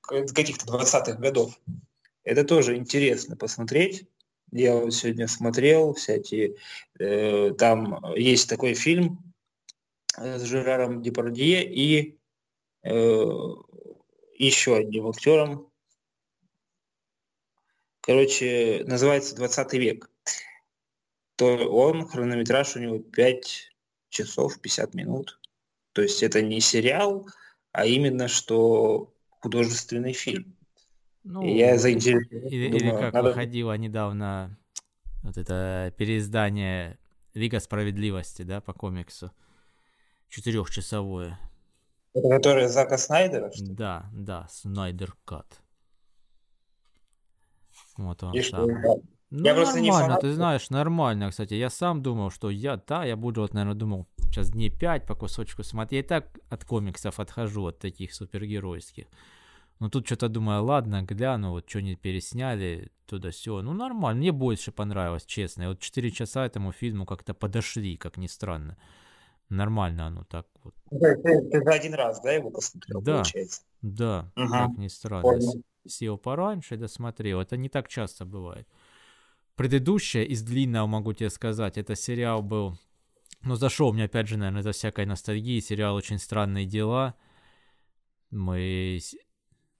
каких-то 0.00 0.66
20-х 0.66 1.14
годов. 1.14 1.58
Это 2.24 2.44
тоже 2.44 2.76
интересно 2.76 3.36
посмотреть. 3.36 4.06
Я 4.52 4.76
вот 4.76 4.94
сегодня 4.94 5.26
смотрел 5.28 5.94
всякие, 5.94 6.54
э, 6.98 7.52
там 7.58 8.04
есть 8.14 8.48
такой 8.48 8.74
фильм 8.74 9.34
с 10.16 10.42
Жераром 10.44 11.02
Депардье 11.02 11.64
и 11.64 12.12
э, 12.12 12.15
еще 14.38 14.76
одним 14.76 15.08
актером. 15.08 15.70
Короче, 18.00 18.84
называется 18.86 19.34
«20 19.36 19.78
век». 19.78 20.10
То 21.36 21.68
он, 21.68 22.06
хронометраж 22.06 22.76
у 22.76 22.80
него 22.80 22.98
5 22.98 23.72
часов 24.08 24.60
50 24.60 24.94
минут. 24.94 25.38
То 25.92 26.02
есть 26.02 26.22
это 26.22 26.40
не 26.40 26.60
сериал, 26.60 27.28
а 27.72 27.84
именно 27.84 28.28
что 28.28 29.12
художественный 29.28 30.12
фильм. 30.12 30.56
Ну, 31.24 31.42
я 31.42 31.76
заинтересован. 31.78 32.48
Или, 32.48 32.68
думаю, 32.68 32.80
или 32.80 32.90
как 32.90 33.12
надо... 33.12 33.28
выходило 33.28 33.76
недавно 33.76 34.56
вот 35.24 35.36
это 35.36 35.92
переиздание 35.98 36.98
Лига 37.34 37.58
Справедливости, 37.60 38.42
да, 38.42 38.60
по 38.60 38.72
комиксу. 38.72 39.32
Четырехчасовое. 40.28 41.38
Это 42.16 42.30
которое 42.30 42.68
Зака 42.68 42.96
Снайдера? 42.96 43.52
Что? 43.52 43.66
Да, 43.66 44.10
да, 44.12 44.46
Снайдер 44.50 45.14
Кат. 45.26 45.60
Вот 47.98 48.22
он 48.22 48.32
И 48.32 48.40
там. 48.40 48.42
Что, 48.42 49.00
Ну, 49.30 49.44
я 49.44 49.54
просто 49.54 49.80
нормально, 49.80 50.14
не 50.14 50.20
ты 50.20 50.32
знаешь, 50.32 50.70
нормально, 50.70 51.30
кстати. 51.30 51.54
Я 51.54 51.68
сам 51.68 52.02
думал, 52.02 52.30
что 52.30 52.48
я, 52.48 52.76
да, 52.76 53.04
я 53.04 53.16
буду, 53.16 53.42
вот, 53.42 53.52
наверное, 53.52 53.74
думал, 53.74 54.06
сейчас 54.30 54.50
дней 54.50 54.70
пять 54.70 55.06
по 55.06 55.14
кусочку 55.14 55.62
смотреть. 55.62 56.04
Я 56.04 56.08
так 56.08 56.38
от 56.48 56.64
комиксов 56.64 57.20
отхожу, 57.20 57.66
от 57.66 57.78
таких 57.78 58.14
супергеройских. 58.14 59.06
Ну 59.78 59.90
тут 59.90 60.06
что-то 60.06 60.28
думаю, 60.28 60.64
ладно, 60.64 61.02
гляну, 61.02 61.50
вот 61.50 61.68
что 61.68 61.82
не 61.82 61.96
пересняли, 61.96 62.90
туда 63.04 63.30
все. 63.30 63.60
Ну 63.60 63.74
нормально, 63.74 64.20
мне 64.20 64.32
больше 64.32 64.72
понравилось, 64.72 65.26
честно. 65.26 65.64
И 65.64 65.66
вот 65.66 65.80
4 65.80 66.10
часа 66.12 66.46
этому 66.46 66.72
фильму 66.72 67.04
как-то 67.04 67.34
подошли, 67.34 67.98
как 67.98 68.16
ни 68.16 68.26
странно. 68.26 68.78
Нормально 69.48 70.06
оно 70.06 70.24
так 70.24 70.46
вот. 70.64 70.74
Ты, 70.90 71.16
ты, 71.16 71.50
ты 71.50 71.70
один 71.70 71.94
раз, 71.94 72.20
да, 72.20 72.32
его 72.32 72.50
посмотрел, 72.50 73.00
да, 73.00 73.14
получается? 73.14 73.62
Да, 73.80 74.32
угу. 74.36 74.48
как 74.48 74.78
ни 74.78 74.88
странно. 74.88 75.22
Понял. 75.22 75.62
Сел 75.86 76.18
пораньше 76.18 76.74
и 76.74 76.78
досмотрел. 76.78 77.40
Это 77.40 77.56
не 77.56 77.68
так 77.68 77.88
часто 77.88 78.24
бывает. 78.24 78.66
Предыдущее 79.54 80.26
из 80.26 80.42
длинного, 80.42 80.86
могу 80.86 81.12
тебе 81.12 81.30
сказать, 81.30 81.78
это 81.78 81.94
сериал 81.94 82.42
был... 82.42 82.78
Ну, 83.42 83.54
зашел 83.54 83.92
мне, 83.92 84.04
опять 84.04 84.26
же, 84.26 84.36
наверное, 84.36 84.62
за 84.62 84.72
всякой 84.72 85.06
ностальгии. 85.06 85.60
Сериал 85.60 85.94
«Очень 85.94 86.18
странные 86.18 86.66
дела». 86.66 87.14
Мы... 88.30 88.98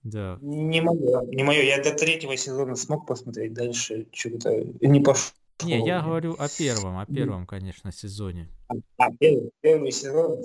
Да. 0.03 0.39
Не 0.41 0.79
мое, 0.79 1.25
не 1.25 1.43
мое. 1.43 1.63
Я 1.63 1.83
до 1.83 1.93
третьего 1.93 2.37
сезона 2.37 2.75
смог 2.75 3.05
посмотреть, 3.05 3.53
дальше 3.53 4.07
что-то 4.13 4.63
не 4.79 5.01
пошло. 5.01 5.33
Не, 5.63 5.85
я 5.85 6.01
говорю 6.01 6.35
о 6.37 6.47
первом, 6.49 6.99
о 6.99 7.05
первом, 7.05 7.47
конечно, 7.47 7.91
сезоне. 7.91 8.49
А, 8.97 9.11
первый, 9.19 9.51
первый 9.61 9.91
сезон, 9.91 10.43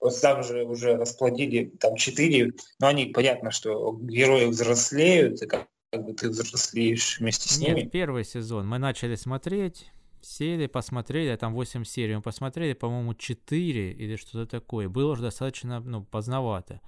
вот 0.00 0.20
там 0.20 0.42
же 0.42 0.64
уже 0.64 0.96
расплодили 0.96 1.66
там 1.78 1.96
четыре, 1.96 2.52
но 2.80 2.88
они, 2.88 3.06
понятно, 3.06 3.50
что 3.50 3.96
герои 4.00 4.46
взрослеют, 4.46 5.42
и 5.42 5.46
как, 5.46 5.68
как 5.90 6.04
бы 6.04 6.12
ты 6.12 6.28
взрослеешь 6.28 7.18
вместе 7.20 7.48
с 7.48 7.58
Нет, 7.58 7.76
ними. 7.76 7.88
первый 7.88 8.24
сезон. 8.24 8.66
Мы 8.66 8.78
начали 8.78 9.14
смотреть, 9.14 9.90
сели, 10.20 10.66
посмотрели, 10.66 11.36
там 11.36 11.54
8 11.54 11.84
серий, 11.84 12.16
мы 12.16 12.22
посмотрели, 12.22 12.72
по-моему, 12.72 13.14
4 13.14 13.92
или 13.92 14.16
что-то 14.16 14.46
такое. 14.46 14.88
Было 14.88 15.12
уже 15.12 15.22
достаточно, 15.22 15.80
ну, 15.80 16.04
поздновато. 16.04 16.80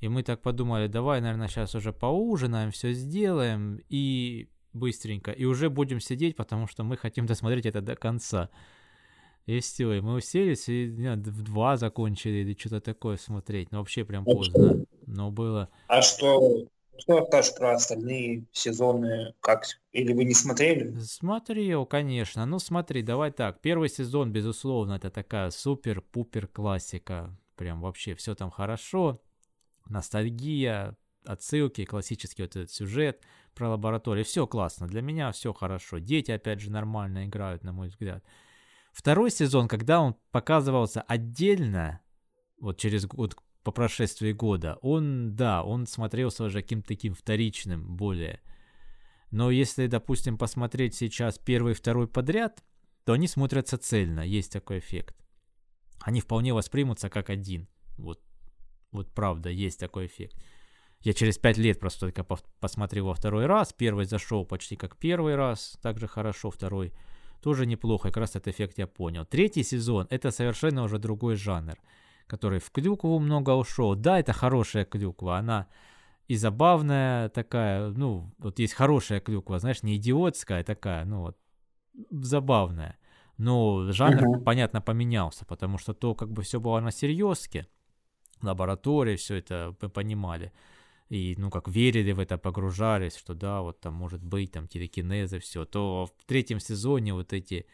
И 0.00 0.08
мы 0.08 0.24
так 0.24 0.42
подумали, 0.42 0.88
давай, 0.88 1.20
наверное, 1.20 1.48
сейчас 1.48 1.74
уже 1.76 1.92
поужинаем, 1.92 2.72
все 2.72 2.92
сделаем 2.92 3.80
и 3.88 4.48
быстренько. 4.72 5.30
И 5.30 5.44
уже 5.44 5.70
будем 5.70 6.00
сидеть, 6.00 6.36
потому 6.36 6.66
что 6.66 6.84
мы 6.84 6.96
хотим 6.96 7.26
досмотреть 7.26 7.66
это 7.66 7.80
до 7.80 7.96
конца. 7.96 8.50
И 9.46 9.58
все, 9.60 9.92
и 9.94 10.00
мы 10.00 10.14
уселись, 10.14 10.68
и 10.68 10.86
не, 10.86 11.14
в 11.14 11.42
два 11.42 11.76
закончили, 11.76 12.38
или 12.38 12.56
что-то 12.58 12.80
такое 12.80 13.16
смотреть. 13.16 13.72
Ну, 13.72 13.78
вообще 13.78 14.04
прям 14.04 14.24
поздно. 14.24 14.84
Но 15.06 15.30
было... 15.32 15.68
А 15.88 16.00
что, 16.00 16.66
что 16.96 17.26
скажешь 17.26 17.54
про 17.56 17.74
остальные 17.74 18.44
сезоны? 18.52 19.34
Как? 19.40 19.64
Или 19.90 20.12
вы 20.12 20.24
не 20.24 20.34
смотрели? 20.34 20.96
Смотрел, 21.00 21.86
конечно. 21.86 22.46
Ну, 22.46 22.60
смотри, 22.60 23.02
давай 23.02 23.32
так. 23.32 23.60
Первый 23.60 23.88
сезон, 23.88 24.32
безусловно, 24.32 24.94
это 24.94 25.10
такая 25.10 25.50
супер-пупер 25.50 26.46
классика. 26.46 27.36
Прям 27.56 27.80
вообще 27.80 28.14
все 28.14 28.34
там 28.36 28.50
хорошо 28.50 29.20
ностальгия, 29.88 30.96
отсылки, 31.24 31.84
классический 31.84 32.42
вот 32.42 32.56
этот 32.56 32.70
сюжет 32.70 33.20
про 33.54 33.70
лабораторию. 33.70 34.24
Все 34.24 34.46
классно. 34.46 34.86
Для 34.86 35.02
меня 35.02 35.32
все 35.32 35.52
хорошо. 35.52 35.98
Дети, 35.98 36.30
опять 36.30 36.60
же, 36.60 36.70
нормально 36.70 37.26
играют, 37.26 37.64
на 37.64 37.72
мой 37.72 37.88
взгляд. 37.88 38.24
Второй 38.92 39.30
сезон, 39.30 39.68
когда 39.68 40.00
он 40.00 40.16
показывался 40.30 41.02
отдельно, 41.02 42.00
вот 42.58 42.78
через 42.78 43.06
год, 43.06 43.36
по 43.62 43.72
прошествии 43.72 44.32
года, 44.32 44.78
он, 44.82 45.34
да, 45.34 45.62
он 45.62 45.86
смотрелся 45.86 46.44
уже 46.44 46.62
каким-то 46.62 46.88
таким 46.88 47.14
вторичным 47.14 47.96
более. 47.96 48.40
Но 49.30 49.50
если, 49.50 49.86
допустим, 49.86 50.36
посмотреть 50.36 50.94
сейчас 50.94 51.38
первый 51.38 51.72
и 51.72 51.76
второй 51.76 52.06
подряд, 52.06 52.62
то 53.04 53.14
они 53.14 53.26
смотрятся 53.28 53.78
цельно, 53.78 54.20
есть 54.20 54.52
такой 54.52 54.78
эффект. 54.78 55.16
Они 56.00 56.20
вполне 56.20 56.52
воспримутся 56.52 57.08
как 57.08 57.30
один. 57.30 57.68
Вот 57.96 58.20
вот 58.92 59.10
правда, 59.10 59.48
есть 59.48 59.80
такой 59.80 60.06
эффект. 60.06 60.36
Я 61.02 61.12
через 61.12 61.38
пять 61.38 61.58
лет 61.58 61.80
просто 61.80 62.00
только 62.00 62.24
посмотрел 62.60 63.06
во 63.06 63.14
второй 63.14 63.46
раз. 63.46 63.72
Первый 63.72 64.04
зашел 64.04 64.44
почти 64.44 64.76
как 64.76 64.96
первый 64.96 65.34
раз, 65.34 65.78
также 65.82 66.06
хорошо. 66.06 66.50
Второй 66.50 66.92
тоже 67.42 67.66
неплохо, 67.66 68.08
как 68.08 68.18
раз 68.18 68.30
этот 68.30 68.48
эффект 68.48 68.78
я 68.78 68.86
понял. 68.86 69.24
Третий 69.24 69.64
сезон— 69.64 70.06
это 70.10 70.30
совершенно 70.30 70.84
уже 70.84 70.98
другой 70.98 71.34
жанр, 71.34 71.76
который 72.26 72.60
в 72.60 72.70
клюкву 72.70 73.18
много 73.18 73.50
ушел. 73.50 73.96
Да, 73.96 74.20
это 74.20 74.32
хорошая 74.32 74.84
клюква, 74.84 75.38
она 75.38 75.66
и 76.28 76.36
забавная 76.36 77.28
такая, 77.28 77.90
ну, 77.90 78.32
вот 78.38 78.58
есть 78.58 78.74
хорошая 78.74 79.20
клюква, 79.20 79.58
знаешь, 79.58 79.82
не 79.82 79.96
идиотская 79.96 80.62
такая, 80.62 81.04
ну 81.04 81.20
вот, 81.20 81.36
забавная. 82.10 82.96
Но 83.38 83.90
жанр, 83.90 84.22
uh-huh. 84.22 84.44
понятно, 84.44 84.80
поменялся, 84.80 85.44
потому 85.44 85.78
что 85.78 85.94
то 85.94 86.14
как 86.14 86.30
бы 86.30 86.42
все 86.42 86.60
было 86.60 86.80
на 86.80 86.92
серьезке, 86.92 87.66
лаборатории, 88.40 89.16
все 89.16 89.36
это 89.36 89.74
мы 89.82 89.88
понимали. 89.88 90.52
И, 91.12 91.34
ну, 91.36 91.50
как 91.50 91.68
верили 91.68 92.12
в 92.12 92.20
это, 92.20 92.38
погружались, 92.38 93.16
что 93.16 93.34
да, 93.34 93.60
вот 93.60 93.80
там 93.80 93.92
может 93.92 94.24
быть 94.24 94.52
там 94.52 94.66
телекинезы, 94.66 95.40
все. 95.40 95.66
То 95.66 96.06
в 96.06 96.24
третьем 96.24 96.58
сезоне 96.58 97.12
вот 97.12 97.34
эти 97.34 97.66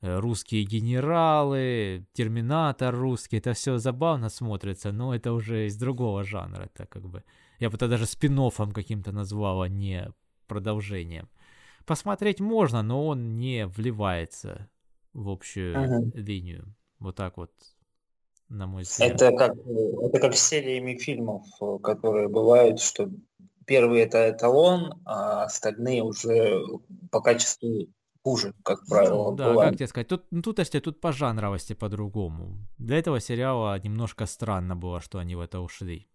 э, 0.00 0.18
русские 0.18 0.64
генералы, 0.64 2.04
терминатор 2.14 2.92
русский, 2.92 3.36
это 3.36 3.52
все 3.52 3.78
забавно 3.78 4.28
смотрится, 4.28 4.90
но 4.90 5.14
это 5.14 5.32
уже 5.32 5.66
из 5.66 5.76
другого 5.76 6.24
жанра, 6.24 6.64
это 6.64 6.86
как 6.86 7.08
бы, 7.08 7.22
я 7.60 7.70
бы 7.70 7.76
это 7.76 7.86
даже 7.86 8.06
спин 8.06 8.50
каким-то 8.74 9.12
назвал, 9.12 9.62
а 9.62 9.68
не 9.68 10.12
продолжением. 10.48 11.28
Посмотреть 11.86 12.40
можно, 12.40 12.82
но 12.82 13.06
он 13.06 13.38
не 13.38 13.68
вливается 13.68 14.68
в 15.12 15.28
общую 15.28 15.76
uh-huh. 15.76 16.20
линию. 16.20 16.74
Вот 16.98 17.14
так 17.14 17.36
вот 17.36 17.52
на 18.50 18.66
мой 18.66 18.82
взгляд. 18.82 19.12
Это 19.12 19.32
как, 19.32 19.56
это 19.56 20.18
как 20.18 20.36
с 20.36 20.48
сериями 20.48 20.96
фильмов, 20.98 21.46
которые 21.82 22.28
бывают, 22.28 22.80
что 22.80 23.08
первый 23.64 24.00
это 24.00 24.30
эталон, 24.30 25.00
а 25.04 25.44
остальные 25.44 26.02
уже 26.02 26.60
по 27.10 27.20
качеству 27.20 27.86
хуже, 28.22 28.52
как 28.64 28.84
правило. 28.86 29.30
Ну, 29.30 29.36
да, 29.36 29.50
бывает. 29.50 29.70
как 29.70 29.78
тебе 29.78 29.86
сказать, 29.86 30.08
тут, 30.08 30.24
ну, 30.30 30.42
тут, 30.42 30.58
если 30.58 30.80
тут 30.80 31.00
по 31.00 31.12
жанровости 31.12 31.72
по-другому. 31.72 32.58
Для 32.78 32.98
этого 32.98 33.20
сериала 33.20 33.78
немножко 33.78 34.26
странно 34.26 34.76
было, 34.76 35.00
что 35.00 35.18
они 35.18 35.36
в 35.36 35.40
это 35.40 35.60
ушли. 35.60 36.08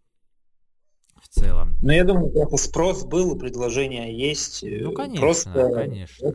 В 1.16 1.30
целом. 1.30 1.78
Ну, 1.82 1.92
я 1.92 2.04
думаю, 2.04 2.30
просто 2.30 2.58
спрос 2.58 3.06
был, 3.06 3.40
предложение 3.40 4.16
есть. 4.16 4.64
Ну, 4.64 4.92
конечно, 4.92 5.22
просто... 5.22 5.72
конечно. 5.74 6.34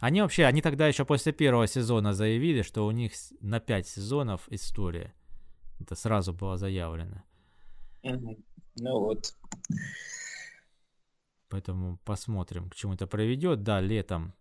Они 0.00 0.22
вообще, 0.22 0.44
они 0.46 0.62
тогда 0.62 0.88
еще 0.88 1.04
после 1.04 1.32
первого 1.32 1.66
сезона 1.66 2.14
заявили, 2.14 2.62
что 2.62 2.86
у 2.86 2.90
них 2.90 3.12
на 3.40 3.60
пять 3.60 3.86
сезонов 3.86 4.48
история. 4.48 5.12
Это 5.80 5.94
сразу 5.94 6.32
было 6.32 6.56
заявлено. 6.56 7.22
Ну 8.02 8.98
вот. 9.00 9.34
Поэтому 11.48 11.98
посмотрим, 12.04 12.68
к 12.68 12.74
чему 12.74 12.94
это 12.94 13.06
приведет. 13.06 13.62
Да, 13.62 13.80
летом 13.80 14.34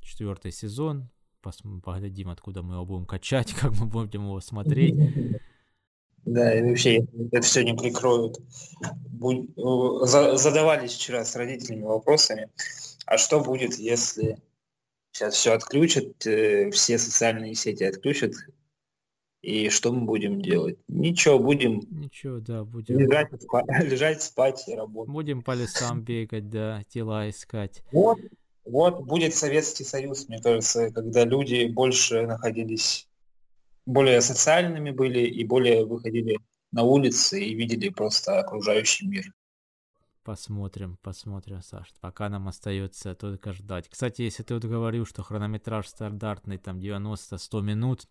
четвертый 0.00 0.52
сезон. 0.52 1.10
Пос- 1.42 1.80
поглядим, 1.80 2.30
откуда 2.30 2.62
мы 2.62 2.74
его 2.74 2.86
будем 2.86 3.06
качать, 3.06 3.52
как 3.60 3.72
мы 3.78 3.86
будем 3.86 4.24
его 4.24 4.40
смотреть. 4.40 4.94
Да, 6.24 6.52
и 6.52 6.62
вообще 6.62 7.06
это 7.32 7.40
все 7.42 7.64
не 7.64 7.74
прикроют. 7.74 8.38
Будь, 9.06 9.48
задавались 9.56 10.92
вчера 10.92 11.24
с 11.24 11.36
родителями 11.36 11.82
вопросами, 11.82 12.50
а 13.06 13.16
что 13.16 13.40
будет, 13.40 13.78
если 13.78 14.38
сейчас 15.12 15.34
все 15.34 15.52
отключат, 15.52 16.26
э, 16.26 16.70
все 16.70 16.98
социальные 16.98 17.54
сети 17.54 17.84
отключат, 17.84 18.32
и 19.42 19.68
что 19.68 19.92
мы 19.92 20.04
будем 20.04 20.40
делать? 20.40 20.78
Ничего, 20.88 21.38
будем... 21.38 21.80
Ничего, 21.90 22.40
да, 22.40 22.64
будем... 22.64 22.98
Лежать, 22.98 23.42
спать, 23.42 23.66
лежать, 23.84 24.22
спать 24.22 24.68
и 24.68 24.74
работать. 24.74 25.12
Будем 25.12 25.42
по 25.42 25.54
лесам 25.54 26.02
бегать, 26.02 26.50
да, 26.50 26.82
тела 26.88 27.28
искать. 27.30 27.82
Вот, 27.92 28.18
вот 28.64 29.04
будет 29.04 29.34
Советский 29.34 29.84
Союз, 29.84 30.28
мне 30.28 30.40
кажется, 30.40 30.90
когда 30.90 31.24
люди 31.24 31.66
больше 31.66 32.26
находились, 32.26 33.08
более 33.86 34.20
социальными 34.20 34.90
были 34.90 35.20
и 35.20 35.44
более 35.44 35.86
выходили 35.86 36.40
на 36.72 36.82
улицы 36.82 37.42
и 37.42 37.54
видели 37.54 37.88
просто 37.88 38.40
окружающий 38.40 39.06
мир. 39.06 39.32
Посмотрим, 40.24 40.98
посмотрим, 41.00 41.62
Саш. 41.62 41.94
Пока 42.02 42.28
нам 42.28 42.48
остается 42.48 43.14
только 43.14 43.54
ждать. 43.54 43.88
Кстати, 43.88 44.20
если 44.20 44.42
ты 44.42 44.52
вот 44.52 44.64
говорил, 44.64 45.06
что 45.06 45.22
хронометраж 45.22 45.86
стандартный 45.88 46.58
там 46.58 46.78
90-100 46.78 47.62
минут, 47.62 48.06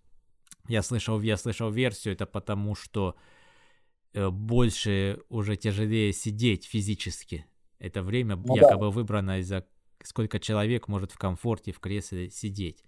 я 0.67 0.82
слышал, 0.82 1.21
я 1.21 1.38
слышал 1.38 1.69
версию, 1.69 2.13
это 2.13 2.25
потому 2.25 2.75
что 2.75 3.15
э, 4.13 4.30
больше 4.30 5.21
уже 5.30 5.56
тяжелее 5.56 6.13
сидеть 6.13 6.65
физически. 6.65 7.45
Это 7.80 8.01
время 8.01 8.36
ну, 8.36 8.56
якобы 8.56 8.88
да. 8.88 8.91
выбрано 8.91 9.39
из-за 9.39 9.65
сколько 10.03 10.39
человек 10.39 10.88
может 10.88 11.12
в 11.12 11.17
комфорте 11.17 11.71
в 11.71 11.80
кресле 11.80 12.30
сидеть. 12.30 12.84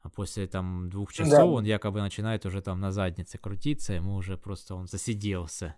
А 0.00 0.10
после 0.10 0.46
там 0.46 0.88
двух 0.90 1.12
часов 1.12 1.30
да. 1.30 1.46
он 1.46 1.64
якобы 1.64 2.00
начинает 2.00 2.46
уже 2.46 2.62
там 2.62 2.80
на 2.80 2.92
заднице 2.92 3.36
крутиться, 3.38 3.94
ему 3.94 4.14
уже 4.14 4.36
просто 4.36 4.74
он 4.74 4.86
засиделся. 4.86 5.74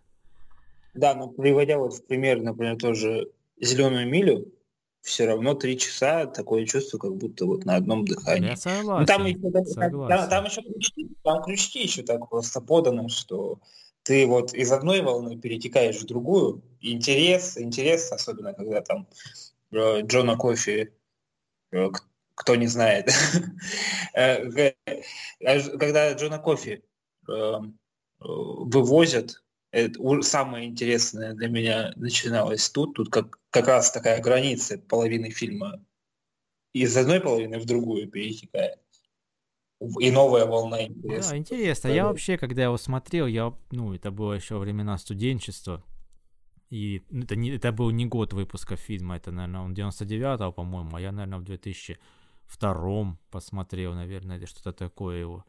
Да, 0.95 1.15
но 1.15 1.29
приводя 1.29 1.79
вот 1.79 1.95
в 1.95 2.07
пример, 2.07 2.41
например, 2.43 2.77
тоже 2.77 3.31
зеленую 3.61 4.09
милю, 4.09 4.53
все 5.03 5.27
равно 5.27 5.55
три 5.55 5.79
часа 5.79 6.27
такое 6.27 6.67
чувство, 6.67 6.99
как 6.99 7.17
будто 7.17 7.47
вот 7.47 7.65
на 7.65 7.77
одном 7.77 8.05
дыхании. 8.05 8.51
Я 8.51 8.57
согласен. 8.57 9.01
Ну, 9.01 9.07
там, 9.07 9.25
еще, 9.25 9.75
там, 9.75 10.09
там, 10.09 10.29
там 10.29 10.45
еще 10.45 10.63
крючки, 10.63 11.09
там 11.23 11.43
крючки 11.43 11.83
еще 11.83 12.03
так 12.03 12.29
просто 12.29 12.61
поданы, 12.61 13.09
что 13.09 13.61
ты 14.03 14.27
вот 14.27 14.55
из 14.55 14.73
одной 14.73 15.01
волны 15.03 15.39
перетекаешь 15.39 16.01
в 16.01 16.07
другую. 16.07 16.63
Интерес, 16.81 17.57
интерес, 17.57 18.13
особенно 18.13 18.53
когда 18.55 18.81
там 18.83 19.07
э, 19.73 20.03
Джона 20.03 20.37
Кофи, 20.37 20.93
э, 21.73 21.89
кто 22.35 22.57
не 22.57 22.67
знает, 22.67 23.11
э, 24.15 24.73
когда 25.79 26.13
Джона 26.13 26.39
Кофи 26.39 26.83
вывозят, 28.19 29.43
это 29.73 30.23
самое 30.23 30.67
интересное 30.67 31.35
для 31.35 31.49
меня 31.49 31.93
начиналось 31.97 32.69
тут, 32.71 32.95
тут 32.95 33.11
как, 33.11 33.39
как 33.51 33.69
раз 33.69 33.91
такая 33.91 34.21
граница 34.21 34.79
половины 34.79 35.31
фильма 35.31 35.85
из 36.73 36.97
одной 36.97 37.21
половины 37.21 37.59
в 37.59 37.67
другую 37.67 38.09
перетекает 38.09 38.81
и 39.99 40.11
новая 40.11 40.45
волна 40.45 40.83
интереса. 40.83 41.31
Да, 41.31 41.37
интересно. 41.37 41.89
Я 41.89 42.07
вообще, 42.07 42.37
когда 42.37 42.65
его 42.65 42.77
смотрел, 42.77 43.27
я, 43.27 43.55
ну, 43.71 43.95
это 43.95 44.11
было 44.11 44.35
еще 44.35 44.59
времена 44.59 44.99
студенчества, 44.99 45.83
и 46.69 47.03
это, 47.11 47.35
не, 47.35 47.51
это 47.51 47.73
был 47.73 47.91
не 47.91 48.07
год 48.07 48.33
выпуска 48.33 48.77
фильма, 48.77 49.17
это, 49.17 49.33
наверное, 49.33 49.63
он 49.63 49.73
99-го, 49.73 50.53
по-моему, 50.53 50.97
а 50.97 51.01
я, 51.01 51.13
наверное, 51.13 51.39
в 51.39 51.45
2002 51.45 53.19
посмотрел, 53.31 53.95
наверное, 53.95 54.37
или 54.37 54.45
что-то 54.45 54.73
такое 54.73 55.21
его. 55.21 55.45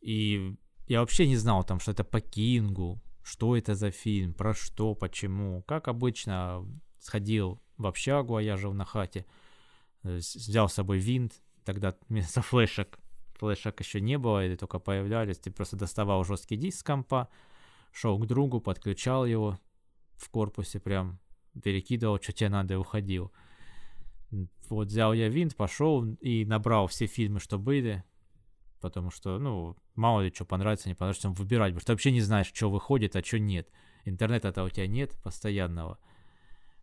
И 0.00 0.54
я 0.88 1.00
вообще 1.00 1.28
не 1.28 1.36
знал 1.36 1.62
там, 1.62 1.78
что 1.78 1.92
это 1.92 2.04
по 2.04 2.20
Кингу, 2.20 3.00
что 3.22 3.56
это 3.56 3.74
за 3.74 3.90
фильм, 3.90 4.34
про 4.34 4.54
что, 4.54 4.94
почему. 4.94 5.62
Как 5.62 5.88
обычно, 5.88 6.66
сходил 6.98 7.60
в 7.76 7.86
общагу, 7.86 8.36
а 8.36 8.42
я 8.42 8.56
жил 8.56 8.72
на 8.72 8.84
хате, 8.84 9.26
э, 10.02 10.16
взял 10.16 10.68
с 10.68 10.74
собой 10.74 10.98
винт, 10.98 11.40
тогда 11.64 11.96
вместо 12.08 12.42
флешек 12.42 12.98
флешек 13.42 13.80
еще 13.80 14.00
не 14.00 14.18
было, 14.18 14.46
или 14.46 14.54
только 14.54 14.78
появлялись, 14.78 15.38
ты 15.38 15.50
просто 15.50 15.76
доставал 15.76 16.22
жесткий 16.22 16.56
диск 16.56 16.78
с 16.78 16.82
компа, 16.84 17.28
шел 17.92 18.16
к 18.18 18.26
другу, 18.26 18.60
подключал 18.60 19.26
его 19.26 19.58
в 20.14 20.30
корпусе, 20.30 20.78
прям 20.78 21.18
перекидывал, 21.62 22.20
что 22.22 22.32
тебе 22.32 22.50
надо, 22.50 22.74
и 22.74 22.76
уходил. 22.76 23.32
Вот 24.68 24.88
взял 24.88 25.12
я 25.12 25.28
винт, 25.28 25.56
пошел 25.56 26.04
и 26.20 26.44
набрал 26.44 26.86
все 26.86 27.06
фильмы, 27.06 27.40
что 27.40 27.58
были, 27.58 28.04
потому 28.82 29.10
что, 29.10 29.38
ну, 29.38 29.76
мало 29.94 30.20
ли 30.20 30.32
что 30.34 30.44
понравится, 30.44 30.88
не 30.88 30.94
понравится, 30.94 31.30
выбирать, 31.30 31.70
потому 31.70 31.80
что 31.80 31.86
ты 31.86 31.92
вообще 31.92 32.10
не 32.10 32.20
знаешь, 32.20 32.52
что 32.52 32.68
выходит, 32.68 33.16
а 33.16 33.24
что 33.24 33.38
нет. 33.38 33.70
Интернета-то 34.04 34.64
у 34.64 34.68
тебя 34.68 34.86
нет 34.86 35.16
постоянного. 35.22 35.98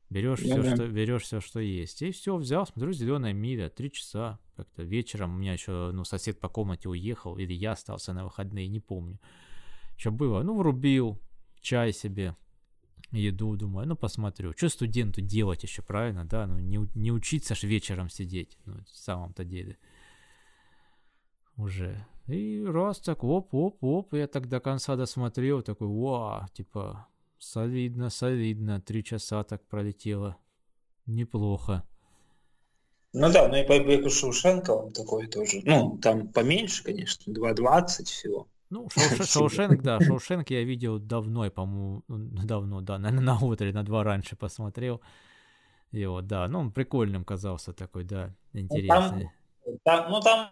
Берешь 0.10 0.40
все, 0.40 0.64
что, 0.64 0.88
берешь 0.88 1.24
все, 1.24 1.40
что 1.40 1.60
есть. 1.60 2.02
И 2.02 2.12
все, 2.12 2.36
взял, 2.38 2.66
смотрю, 2.66 2.94
зеленая 2.94 3.34
миля, 3.34 3.70
три 3.70 3.92
часа. 3.92 4.40
Как-то 4.56 4.82
вечером 4.82 5.36
у 5.36 5.38
меня 5.38 5.54
еще, 5.54 5.92
ну, 5.94 6.04
сосед 6.04 6.40
по 6.40 6.50
комнате 6.50 6.90
уехал, 6.90 7.38
или 7.38 7.54
я 7.54 7.74
остался 7.74 8.14
на 8.14 8.24
выходные, 8.24 8.68
не 8.68 8.80
помню. 8.80 9.20
Что 9.98 10.12
было? 10.12 10.42
Ну, 10.42 10.58
врубил, 10.58 11.20
чай 11.62 11.94
себе, 11.94 12.36
еду, 13.12 13.56
думаю, 13.56 13.88
ну, 13.88 13.96
посмотрю. 13.96 14.54
Что 14.58 14.70
студенту 14.70 15.22
делать 15.22 15.64
еще, 15.64 15.82
правильно, 15.82 16.26
да? 16.26 16.48
Ну, 16.48 16.58
не, 16.60 16.80
не 16.96 17.12
учиться 17.12 17.54
ж 17.54 17.64
вечером 17.64 18.10
сидеть, 18.10 18.58
ну, 18.66 18.78
в 18.86 18.90
самом-то 18.90 19.44
деле. 19.44 19.78
Уже. 21.60 22.04
И 22.28 22.64
раз 22.66 23.00
так, 23.00 23.24
оп-оп-оп, 23.24 24.14
я 24.14 24.28
так 24.28 24.48
до 24.48 24.60
конца 24.60 24.96
досмотрел, 24.96 25.62
такой, 25.62 25.88
вау, 25.88 26.48
типа, 26.54 27.08
Солидно, 27.40 28.10
солидно. 28.10 28.82
Три 28.82 29.04
часа 29.04 29.44
так 29.44 29.66
пролетело. 29.66 30.38
Неплохо. 31.06 31.84
Ну 33.14 33.32
да, 33.32 33.48
ну 33.48 33.56
и 33.56 33.64
по 33.64 34.10
Шоушенко 34.10 34.72
он 34.72 34.92
такой 34.92 35.28
тоже. 35.28 35.62
Ну, 35.64 35.98
там 35.98 36.28
поменьше, 36.28 36.84
конечно, 36.84 37.32
2.20 37.32 38.04
всего. 38.04 38.48
Ну, 38.70 38.88
Шоушенк, 38.90 39.82
да, 39.82 40.00
Шоушенк 40.06 40.52
я 40.52 40.64
видел 40.64 41.00
давно, 41.00 41.50
по-моему, 41.50 42.04
ну, 42.08 42.46
давно, 42.46 42.82
да, 42.82 43.00
наверное, 43.00 43.34
на 43.34 43.40
утре, 43.40 43.74
на 43.74 43.84
два 43.84 44.04
раньше 44.04 44.36
посмотрел. 44.36 45.02
Его, 45.92 46.22
да, 46.22 46.48
ну, 46.48 46.60
он 46.60 46.72
прикольным 46.72 47.24
казался 47.24 47.74
такой, 47.74 48.04
да, 48.04 48.36
интересный. 48.54 49.32
Ну, 49.66 49.80
там, 49.84 50.04
там, 50.04 50.12
ну, 50.12 50.22
там 50.22 50.52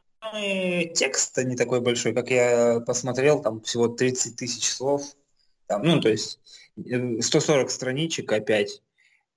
текст 0.94 1.38
не 1.38 1.56
такой 1.56 1.82
большой, 1.82 2.14
как 2.14 2.30
я 2.30 2.82
посмотрел, 2.86 3.42
там 3.42 3.62
всего 3.62 3.88
30 3.88 4.36
тысяч 4.36 4.70
слов. 4.70 5.04
Там, 5.68 5.84
ну, 5.84 6.00
то 6.00 6.10
есть 6.10 6.40
140 6.76 7.70
страничек 7.70 8.32
опять, 8.32 8.82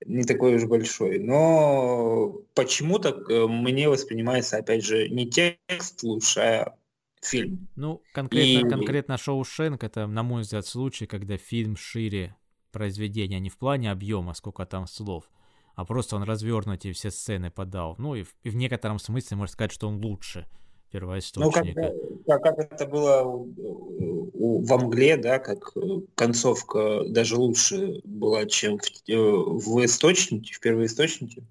не 0.07 0.25
такой 0.25 0.57
уж 0.57 0.64
большой. 0.64 1.19
Но 1.19 2.43
почему-то 2.55 3.11
э, 3.11 3.47
мне 3.47 3.88
воспринимается, 3.88 4.57
опять 4.57 4.85
же, 4.85 5.09
не 5.09 5.29
текст 5.29 6.03
лучше, 6.03 6.40
а 6.40 6.77
фильм. 7.23 7.69
Ну, 7.77 8.03
конкретно, 8.12 8.66
и... 8.66 8.71
конкретно 8.71 9.19
Шоушенк, 9.19 9.85
это, 9.85 10.07
на 10.07 10.23
мой 10.23 10.43
взгляд, 10.43 10.66
случай, 10.66 11.07
когда 11.07 11.37
фильм 11.37 11.77
шире 11.77 12.37
произведения, 12.73 13.40
не 13.40 13.51
в 13.51 13.59
плане 13.59 13.90
объема, 13.90 14.35
сколько 14.35 14.64
там 14.64 14.87
слов, 14.87 15.31
а 15.75 15.85
просто 15.85 16.16
он 16.16 16.23
развернут 16.23 16.85
и 16.85 16.93
все 16.93 17.11
сцены 17.11 17.51
подал. 17.51 17.97
Ну, 17.99 18.14
и 18.14 18.23
в, 18.23 18.35
и 18.43 18.51
в 18.51 18.57
некотором 18.57 18.99
смысле 18.99 19.37
можно 19.37 19.53
сказать, 19.53 19.73
что 19.73 19.88
он 19.88 19.97
лучше 19.97 20.47
первоисточника. 20.90 21.62
Ну, 21.64 22.22
как, 22.26 22.42
как, 22.42 22.59
это 22.59 22.87
было 22.87 23.22
во 23.24 24.79
мгле, 24.79 25.16
да, 25.16 25.38
как 25.38 25.72
концовка 26.14 27.05
даже 27.09 27.37
лучше 27.37 28.00
была, 28.05 28.46
чем 28.46 28.79
в, 28.79 29.09
э, 29.09 29.16
в 29.16 29.85
источнике, 29.85 30.55
в 30.55 30.61
первоисточнике. 30.61 31.44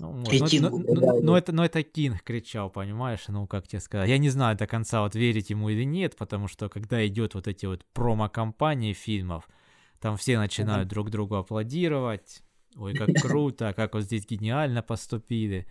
Ну, 0.00 0.12
может. 0.12 0.52
Но, 0.60 0.70
но, 0.70 0.78
но, 0.78 1.20
но, 1.20 1.38
это, 1.38 1.52
но 1.52 1.64
это 1.64 1.82
Кинг 1.82 2.22
кричал, 2.22 2.68
понимаешь? 2.68 3.24
Ну, 3.28 3.46
как 3.46 3.68
тебе 3.68 3.80
сказать. 3.80 4.08
Я 4.08 4.18
не 4.18 4.28
знаю 4.28 4.56
до 4.56 4.66
конца, 4.66 5.02
вот 5.02 5.14
верить 5.14 5.50
ему 5.50 5.68
или 5.68 5.84
нет, 5.84 6.16
потому 6.16 6.48
что 6.48 6.68
когда 6.68 7.06
идет 7.06 7.34
вот 7.34 7.46
эти 7.46 7.66
вот 7.66 7.84
промо-компании 7.92 8.92
фильмов, 8.92 9.48
там 10.00 10.16
все 10.16 10.38
начинают 10.38 10.88
друг 10.88 11.10
другу 11.10 11.36
аплодировать. 11.36 12.42
Ой, 12.76 12.94
как 12.94 13.08
круто, 13.22 13.72
как 13.74 13.94
вот 13.94 14.02
здесь 14.02 14.26
гениально 14.26 14.82
поступили 14.82 15.66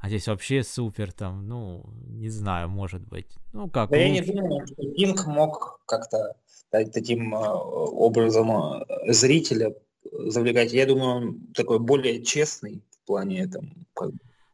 а 0.00 0.08
здесь 0.08 0.28
вообще 0.28 0.62
супер, 0.62 1.12
там, 1.12 1.46
ну, 1.46 1.84
не 2.08 2.30
знаю, 2.30 2.70
может 2.70 3.06
быть. 3.06 3.36
Ну, 3.52 3.68
как? 3.68 3.90
Да 3.90 3.98
лучше. 3.98 4.08
я 4.08 4.10
не 4.10 4.20
думаю, 4.22 4.66
что 4.66 4.82
Пинк 4.92 5.26
мог 5.26 5.80
как-то 5.84 6.36
таким 6.70 7.34
а, 7.34 7.54
образом 7.54 8.50
а, 8.50 8.86
зрителя 9.08 9.74
завлекать. 10.10 10.72
Я 10.72 10.86
думаю, 10.86 11.10
он 11.10 11.40
такой 11.54 11.80
более 11.80 12.22
честный 12.22 12.82
в 12.90 13.06
плане 13.06 13.42
этом. 13.42 13.86
Как... 13.94 14.10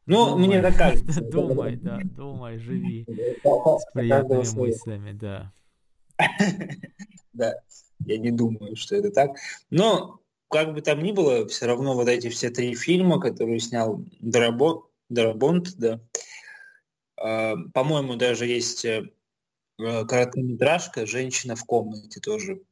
Ну, 0.07 0.31
думай, 0.31 0.49
мне 0.49 0.63
так 0.63 0.77
кажется. 0.77 1.21
Думай, 1.31 1.77
да, 1.77 2.01
думай, 2.03 2.59
живи 2.59 3.07
с 3.45 3.93
приятными 3.93 4.59
мыслями, 4.59 5.13
да. 5.13 5.53
Да, 7.33 7.55
я 8.07 8.17
не 8.17 8.31
думаю, 8.31 8.77
что 8.77 8.97
это 8.97 9.11
так. 9.11 9.33
Но, 9.69 10.21
как 10.49 10.73
бы 10.73 10.81
там 10.81 11.03
ни 11.03 11.13
было, 11.13 11.47
все 11.47 11.67
равно 11.67 11.93
вот 11.93 12.09
эти 12.09 12.31
все 12.31 12.49
три 12.49 12.75
фильма, 12.75 13.21
которые 13.21 13.61
снял 13.61 14.03
Дарабо, 14.21 14.87
Дарабонт, 15.09 15.77
да. 15.77 16.01
А, 17.17 17.57
по-моему, 17.73 18.17
даже 18.17 18.47
есть 18.47 18.85
э, 18.85 19.05
короткометражка 19.79 21.07
«Женщина 21.07 21.57
в 21.57 21.65
комнате» 21.65 22.21
тоже 22.21 22.63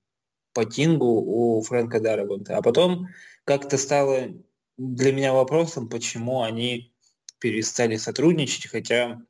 по 0.53 0.65
Тингу 0.65 1.07
у 1.07 1.63
Фрэнка 1.63 2.01
Дарабонта. 2.01 2.57
А 2.57 2.63
потом 2.63 3.09
как-то 3.45 3.77
стало 3.77 4.29
для 4.77 5.13
меня 5.13 5.33
вопросом, 5.33 5.89
почему 5.89 6.43
они 6.43 6.93
перестали 7.39 7.97
сотрудничать, 7.97 8.67
хотя 8.67 9.21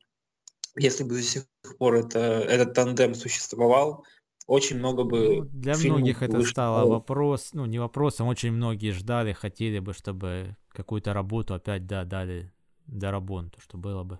если 0.77 1.03
бы 1.03 1.15
до 1.15 1.21
сих 1.21 1.45
пор 1.77 1.95
это, 1.95 2.19
этот 2.19 2.73
тандем 2.73 3.15
существовал, 3.15 4.05
очень 4.47 4.77
много 4.77 5.03
бы... 5.03 5.37
Ну, 5.37 5.45
для 5.45 5.75
многих 5.75 6.21
это 6.21 6.37
вышло. 6.37 6.51
стало 6.51 6.87
вопрос, 6.87 7.49
ну 7.53 7.65
не 7.65 7.79
вопросом, 7.79 8.27
очень 8.27 8.51
многие 8.51 8.91
ждали, 8.91 9.33
хотели 9.33 9.79
бы, 9.79 9.93
чтобы 9.93 10.55
какую-то 10.69 11.13
работу 11.13 11.53
опять 11.53 11.87
да, 11.87 12.03
дали 12.03 12.53
Дарабонту, 12.87 13.59
что 13.61 13.77
было 13.77 14.03
бы 14.03 14.19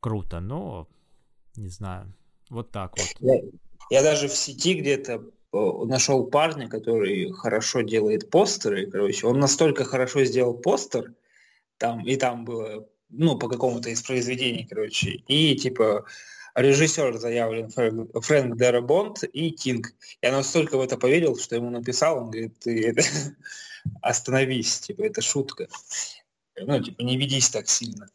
круто, 0.00 0.40
но 0.40 0.88
не 1.56 1.68
знаю, 1.68 2.12
вот 2.50 2.70
так 2.70 2.96
вот. 2.96 3.08
Я, 3.20 3.40
я 3.90 4.02
даже 4.02 4.28
в 4.28 4.34
сети 4.34 4.74
где-то 4.74 5.22
э, 5.52 5.84
нашел 5.84 6.26
парня, 6.26 6.68
который 6.68 7.30
хорошо 7.32 7.82
делает 7.82 8.30
постеры, 8.30 8.90
короче, 8.90 9.26
он 9.26 9.38
настолько 9.38 9.84
хорошо 9.84 10.24
сделал 10.24 10.54
постер, 10.54 11.14
там, 11.78 12.04
и 12.06 12.16
там 12.16 12.44
было, 12.44 12.86
ну, 13.10 13.38
по 13.38 13.48
какому-то 13.48 13.90
из 13.90 14.02
произведений, 14.02 14.66
короче, 14.68 15.22
и, 15.28 15.56
типа, 15.56 16.04
режиссер 16.54 17.18
заявлен 17.18 17.70
Фрэнк, 17.70 18.24
Фрэнк 18.24 18.56
Дарабонт 18.56 19.24
и 19.24 19.50
Кинг. 19.50 19.94
Я 20.20 20.32
настолько 20.32 20.76
в 20.76 20.80
это 20.80 20.96
поверил, 20.96 21.36
что 21.36 21.56
ему 21.56 21.70
написал, 21.70 22.18
он 22.18 22.30
говорит, 22.30 22.58
ты 22.60 22.88
это, 22.88 23.02
остановись, 24.02 24.80
типа, 24.80 25.02
это 25.02 25.20
шутка 25.22 25.68
ну, 26.58 26.82
типа, 26.82 27.02
не 27.02 27.16
ведись 27.16 27.50
так 27.50 27.68
сильно. 27.68 28.08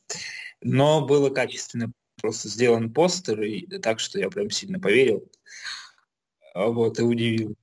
Но 0.61 1.05
было 1.05 1.29
качественно 1.29 1.91
просто 2.21 2.49
сделан 2.49 2.91
постер, 2.91 3.41
и 3.41 3.65
так 3.79 3.99
что 3.99 4.19
я 4.19 4.29
прям 4.29 4.49
сильно 4.49 4.79
поверил. 4.79 5.29
А 6.53 6.67
вот, 6.67 6.99
и 6.99 7.03
удивил. 7.03 7.55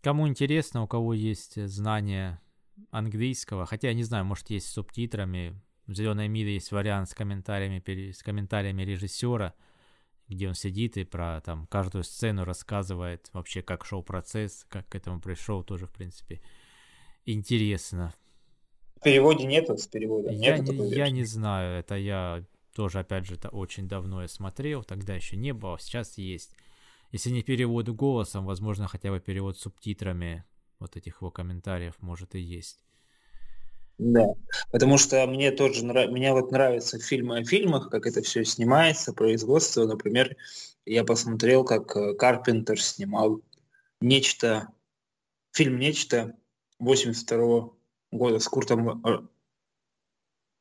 Кому 0.00 0.28
интересно, 0.28 0.82
у 0.82 0.86
кого 0.86 1.14
есть 1.14 1.64
знания 1.68 2.40
английского, 2.90 3.66
хотя 3.66 3.88
я 3.88 3.94
не 3.94 4.04
знаю, 4.04 4.24
может 4.24 4.50
есть 4.50 4.66
с 4.66 4.72
субтитрами, 4.72 5.60
в 5.86 5.94
«Зеленой 5.94 6.28
мире» 6.28 6.54
есть 6.54 6.70
вариант 6.70 7.10
с 7.10 7.14
комментариями, 7.14 8.12
с 8.12 8.22
комментариями 8.22 8.82
режиссера, 8.82 9.54
где 10.28 10.48
он 10.48 10.54
сидит 10.54 10.96
и 10.96 11.04
про 11.04 11.40
там 11.40 11.66
каждую 11.66 12.04
сцену 12.04 12.44
рассказывает 12.44 13.28
вообще, 13.32 13.62
как 13.62 13.84
шел 13.84 14.02
процесс, 14.02 14.64
как 14.68 14.88
к 14.88 14.94
этому 14.94 15.20
пришел, 15.20 15.62
тоже, 15.64 15.86
в 15.86 15.92
принципе, 15.92 16.40
интересно. 17.26 18.14
В 19.02 19.04
переводе 19.04 19.46
нету, 19.46 19.76
с 19.76 19.88
перевода 19.88 20.30
я 20.30 20.58
не, 20.58 20.94
я 20.94 21.10
не 21.10 21.24
знаю, 21.24 21.80
это 21.80 21.96
я 21.96 22.44
тоже, 22.72 23.00
опять 23.00 23.26
же, 23.26 23.34
это 23.34 23.48
очень 23.48 23.88
давно 23.88 24.22
я 24.22 24.28
смотрел, 24.28 24.84
тогда 24.84 25.16
еще 25.16 25.36
не 25.36 25.52
было, 25.52 25.76
сейчас 25.80 26.18
есть. 26.18 26.52
Если 27.10 27.30
не 27.30 27.42
перевод 27.42 27.88
голосом, 27.88 28.46
возможно, 28.46 28.86
хотя 28.86 29.10
бы 29.10 29.18
перевод 29.18 29.58
субтитрами 29.58 30.44
вот 30.78 30.96
этих 30.96 31.20
его 31.20 31.32
комментариев 31.32 31.94
может 31.98 32.36
и 32.36 32.38
есть. 32.38 32.78
Да, 33.98 34.28
потому 34.70 34.98
что 34.98 35.26
мне 35.26 35.50
тоже 35.50 35.84
нрав... 35.84 36.08
меня 36.08 36.32
вот 36.32 36.52
нравятся 36.52 37.00
фильмы 37.00 37.38
о 37.38 37.44
фильмах, 37.44 37.90
как 37.90 38.06
это 38.06 38.22
все 38.22 38.44
снимается, 38.44 39.12
производство. 39.12 39.84
Например, 39.84 40.36
я 40.86 41.02
посмотрел, 41.02 41.64
как 41.64 41.96
э, 41.96 42.14
Карпентер 42.14 42.80
снимал 42.80 43.42
нечто, 44.00 44.68
фильм 45.50 45.80
«Нечто» 45.80 46.36
82 46.78 47.72
года 48.12 48.38
с 48.38 48.46
Куртом 48.46 49.04
э, 49.04 49.22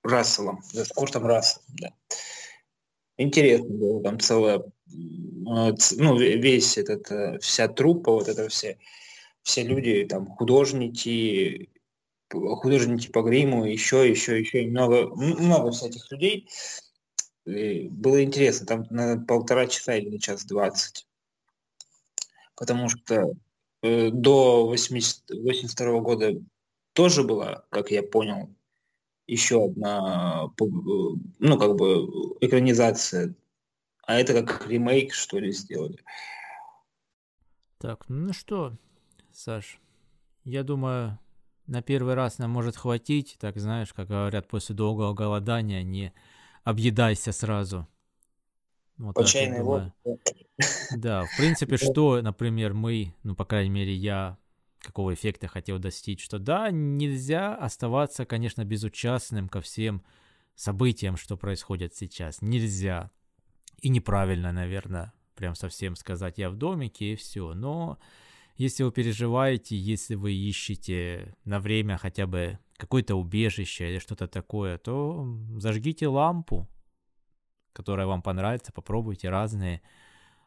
Расселом, 0.04 0.62
да, 0.74 0.86
с 0.86 0.90
Куртом 0.90 1.26
Расселом, 1.26 1.66
да. 1.80 1.94
Интересно 3.18 3.70
было, 3.70 4.02
там 4.02 4.20
целая, 4.20 4.64
ну, 4.88 6.18
весь 6.18 6.78
этот, 6.78 7.12
э, 7.12 7.40
вся 7.40 7.68
труппа, 7.68 8.12
вот 8.12 8.28
это 8.28 8.48
все, 8.50 8.80
все 9.44 9.64
люди, 9.64 10.06
там, 10.06 10.28
художники, 10.28 11.70
художники 12.30 13.12
по 13.12 13.22
гриму, 13.22 13.66
еще, 13.66 14.10
еще, 14.10 14.40
еще, 14.40 14.66
много, 14.68 15.08
много 15.16 15.72
всяких 15.72 16.10
людей. 16.12 16.48
И 17.46 17.90
было 17.90 18.24
интересно, 18.24 18.66
там 18.66 18.88
на 18.90 19.20
полтора 19.20 19.68
часа 19.68 19.96
или 19.96 20.10
на 20.10 20.20
час 20.20 20.46
двадцать. 20.46 21.08
Потому 22.56 22.90
что 22.90 23.34
э, 23.82 24.10
до 24.12 24.68
80, 24.68 25.32
82 25.32 26.00
года 26.00 26.36
тоже 26.94 27.24
была, 27.24 27.66
как 27.70 27.92
я 27.92 28.04
понял, 28.04 28.50
еще 29.28 29.66
одна, 29.66 30.50
ну, 31.40 31.58
как 31.58 31.76
бы 31.76 32.08
экранизация. 32.42 33.36
А 34.04 34.16
это 34.20 34.34
как 34.34 34.68
ремейк, 34.68 35.14
что 35.14 35.40
ли, 35.40 35.52
сделали. 35.52 35.98
Так, 37.78 38.06
ну 38.10 38.34
что, 38.34 38.74
Саш, 39.32 39.80
я 40.44 40.64
думаю, 40.64 41.18
на 41.68 41.82
первый 41.82 42.14
раз 42.14 42.38
нам 42.38 42.52
может 42.52 42.76
хватить, 42.76 43.38
так 43.40 43.58
знаешь, 43.58 43.94
как 43.94 44.08
говорят, 44.08 44.48
после 44.48 44.76
долгого 44.76 45.14
голодания 45.14 45.82
не 45.84 46.14
объедайся 46.64 47.32
сразу. 47.32 47.88
Вот 48.98 49.16
По 49.16 49.24
чайной. 49.24 49.92
Да, 50.96 51.26
в 51.26 51.38
принципе, 51.38 51.78
что, 51.78 52.22
например, 52.22 52.74
мы, 52.74 53.16
ну, 53.24 53.36
по 53.36 53.46
крайней 53.46 53.72
мере, 53.72 53.94
я 53.94 54.38
какого 54.82 55.14
эффекта 55.14 55.48
хотел 55.48 55.80
достичь, 55.80 56.24
что 56.24 56.40
да, 56.40 56.72
нельзя 56.72 57.56
оставаться, 57.56 58.26
конечно, 58.26 58.66
безучастным 58.66 59.48
ко 59.48 59.62
всем 59.62 60.04
событиям, 60.56 61.18
что 61.18 61.38
происходят 61.38 61.96
сейчас. 61.96 62.42
Нельзя. 62.42 63.12
И 63.82 63.90
неправильно, 63.90 64.52
наверное, 64.52 65.14
прям 65.36 65.56
совсем 65.56 65.96
сказать, 65.96 66.38
я 66.38 66.50
в 66.50 66.56
домике 66.56 67.14
и 67.14 67.16
все. 67.16 67.54
Но 67.54 68.00
если 68.58 68.84
вы 68.84 68.92
переживаете, 68.92 69.78
если 69.78 70.16
вы 70.16 70.34
ищете 70.34 71.36
на 71.46 71.60
время 71.60 71.98
хотя 71.98 72.28
бы 72.28 72.60
какое-то 72.78 73.16
убежище 73.16 73.90
или 73.90 74.00
что-то 74.00 74.28
такое, 74.28 74.78
то 74.78 75.26
зажгите 75.58 76.08
лампу, 76.08 76.68
которая 77.74 78.08
вам 78.08 78.22
понравится, 78.22 78.72
попробуйте 78.72 79.30
разные 79.30 79.82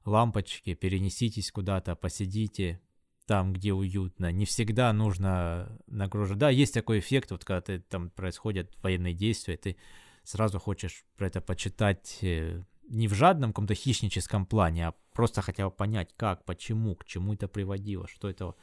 лампочки, 0.05 0.75
перенеситесь 0.75 1.51
куда-то, 1.51 1.97
посидите, 1.97 2.81
там, 3.27 3.53
где 3.53 3.73
уютно. 3.73 4.31
Не 4.33 4.45
всегда 4.45 4.93
нужно 4.93 5.79
нагружать. 5.87 6.39
Да, 6.39 6.51
есть 6.51 6.75
такой 6.75 6.99
эффект, 6.99 7.31
вот 7.31 7.45
когда 7.45 7.61
ты, 7.61 7.81
там 7.81 8.11
происходят 8.11 8.71
военные 8.83 9.15
действия, 9.15 9.57
ты 9.57 9.77
сразу 10.23 10.59
хочешь 10.59 11.05
про 11.17 11.27
это 11.27 11.41
почитать 11.41 12.19
э, 12.23 12.63
не 12.89 13.09
в 13.09 13.15
жадном 13.15 13.51
каком-то 13.51 13.75
хищническом 13.75 14.47
плане, 14.47 14.89
а 14.89 14.95
просто 15.13 15.43
хотя 15.43 15.67
бы 15.67 15.71
понять, 15.71 16.13
как, 16.17 16.45
почему, 16.45 16.95
к 16.97 17.05
чему 17.05 17.35
это 17.35 17.49
приводило, 17.49 18.07
что 18.09 18.29
это 18.29 18.55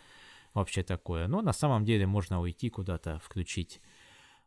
вообще 0.54 0.84
такое. 0.84 1.28
Но 1.28 1.42
на 1.42 1.54
самом 1.54 1.86
деле 1.86 2.06
можно 2.06 2.40
уйти 2.40 2.70
куда-то, 2.70 3.20
включить 3.20 3.82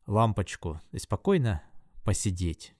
лампочку 0.06 0.80
и 0.92 0.98
спокойно 0.98 1.62
посидеть. 2.04 2.74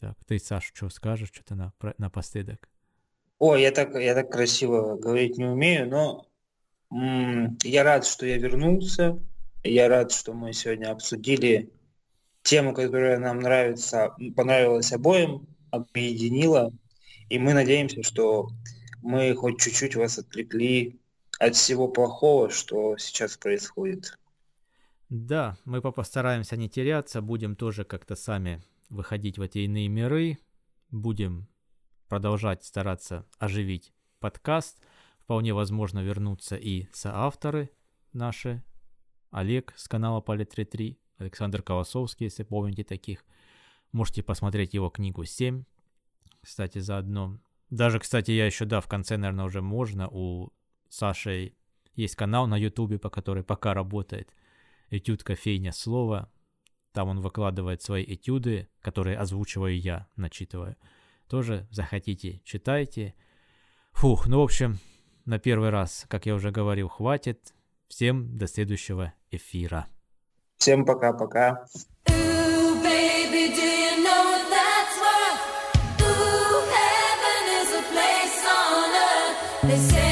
Так, 0.00 0.16
ты, 0.26 0.38
Саша, 0.38 0.70
что 0.74 0.88
скажешь, 0.90 1.30
что-то 1.32 1.54
на, 1.54 1.72
напоследок? 1.98 2.68
О, 3.38 3.56
я 3.56 3.70
так, 3.72 3.94
я 3.94 4.14
так 4.14 4.30
красиво 4.30 4.96
говорить 4.96 5.38
не 5.38 5.44
умею, 5.44 5.88
но 5.88 6.26
м- 6.92 7.58
я 7.64 7.84
рад, 7.84 8.06
что 8.06 8.26
я 8.26 8.38
вернулся. 8.38 9.18
Я 9.64 9.88
рад, 9.88 10.12
что 10.12 10.34
мы 10.34 10.52
сегодня 10.52 10.90
обсудили 10.92 11.70
тему, 12.42 12.74
которая 12.74 13.18
нам 13.18 13.40
нравится, 13.40 14.14
понравилась 14.36 14.92
обоим, 14.92 15.46
объединила. 15.70 16.72
И 17.28 17.38
мы 17.38 17.54
надеемся, 17.54 18.02
что 18.02 18.48
мы 19.02 19.34
хоть 19.34 19.60
чуть-чуть 19.60 19.96
вас 19.96 20.18
отвлекли 20.18 21.00
от 21.40 21.56
всего 21.56 21.88
плохого, 21.88 22.50
что 22.50 22.96
сейчас 22.98 23.36
происходит. 23.36 24.18
Да, 25.10 25.56
мы 25.64 25.80
постараемся 25.80 26.56
не 26.56 26.68
теряться, 26.68 27.22
будем 27.22 27.56
тоже 27.56 27.84
как-то 27.84 28.14
сами 28.14 28.62
выходить 28.88 29.38
в 29.38 29.42
эти 29.42 29.58
иные 29.58 29.88
миры. 29.88 30.38
Будем 30.90 31.48
продолжать 32.08 32.64
стараться 32.64 33.26
оживить 33.38 33.92
подкаст. 34.20 34.80
Вполне 35.20 35.52
возможно 35.52 36.00
вернуться 36.00 36.56
и 36.56 36.86
соавторы 36.92 37.70
наши. 38.12 38.62
Олег 39.30 39.74
с 39.76 39.88
канала 39.88 40.20
Пали33, 40.20 40.96
Александр 41.18 41.62
Колосовский, 41.62 42.24
если 42.24 42.44
помните 42.44 42.84
таких. 42.84 43.24
Можете 43.92 44.22
посмотреть 44.22 44.74
его 44.74 44.88
книгу 44.90 45.24
7, 45.24 45.64
кстати, 46.40 46.78
заодно. 46.78 47.38
Даже, 47.70 47.98
кстати, 48.00 48.30
я 48.30 48.46
еще, 48.46 48.64
да, 48.64 48.80
в 48.80 48.88
конце, 48.88 49.16
наверное, 49.16 49.44
уже 49.44 49.60
можно. 49.60 50.08
У 50.08 50.50
Саши 50.88 51.54
есть 51.94 52.16
канал 52.16 52.46
на 52.46 52.56
Ютубе, 52.56 52.98
по 52.98 53.10
который 53.10 53.42
пока 53.42 53.74
работает. 53.74 54.32
Этюд 54.90 55.22
кофейня 55.22 55.72
слова. 55.72 56.30
Там 56.98 57.10
он 57.10 57.20
выкладывает 57.20 57.80
свои 57.80 58.02
этюды, 58.02 58.68
которые 58.80 59.16
озвучиваю 59.18 59.78
я, 59.78 60.08
начитываю. 60.16 60.74
Тоже 61.28 61.68
захотите, 61.70 62.40
читайте. 62.44 63.14
Фух, 63.92 64.26
ну, 64.26 64.40
в 64.40 64.42
общем, 64.42 64.80
на 65.24 65.38
первый 65.38 65.70
раз, 65.70 66.06
как 66.08 66.26
я 66.26 66.34
уже 66.34 66.50
говорил, 66.50 66.88
хватит. 66.88 67.54
Всем 67.86 68.36
до 68.36 68.48
следующего 68.48 69.14
эфира. 69.30 69.86
Всем 70.56 70.84
пока-пока. 70.84 71.66
They 79.62 79.76
say 79.76 80.07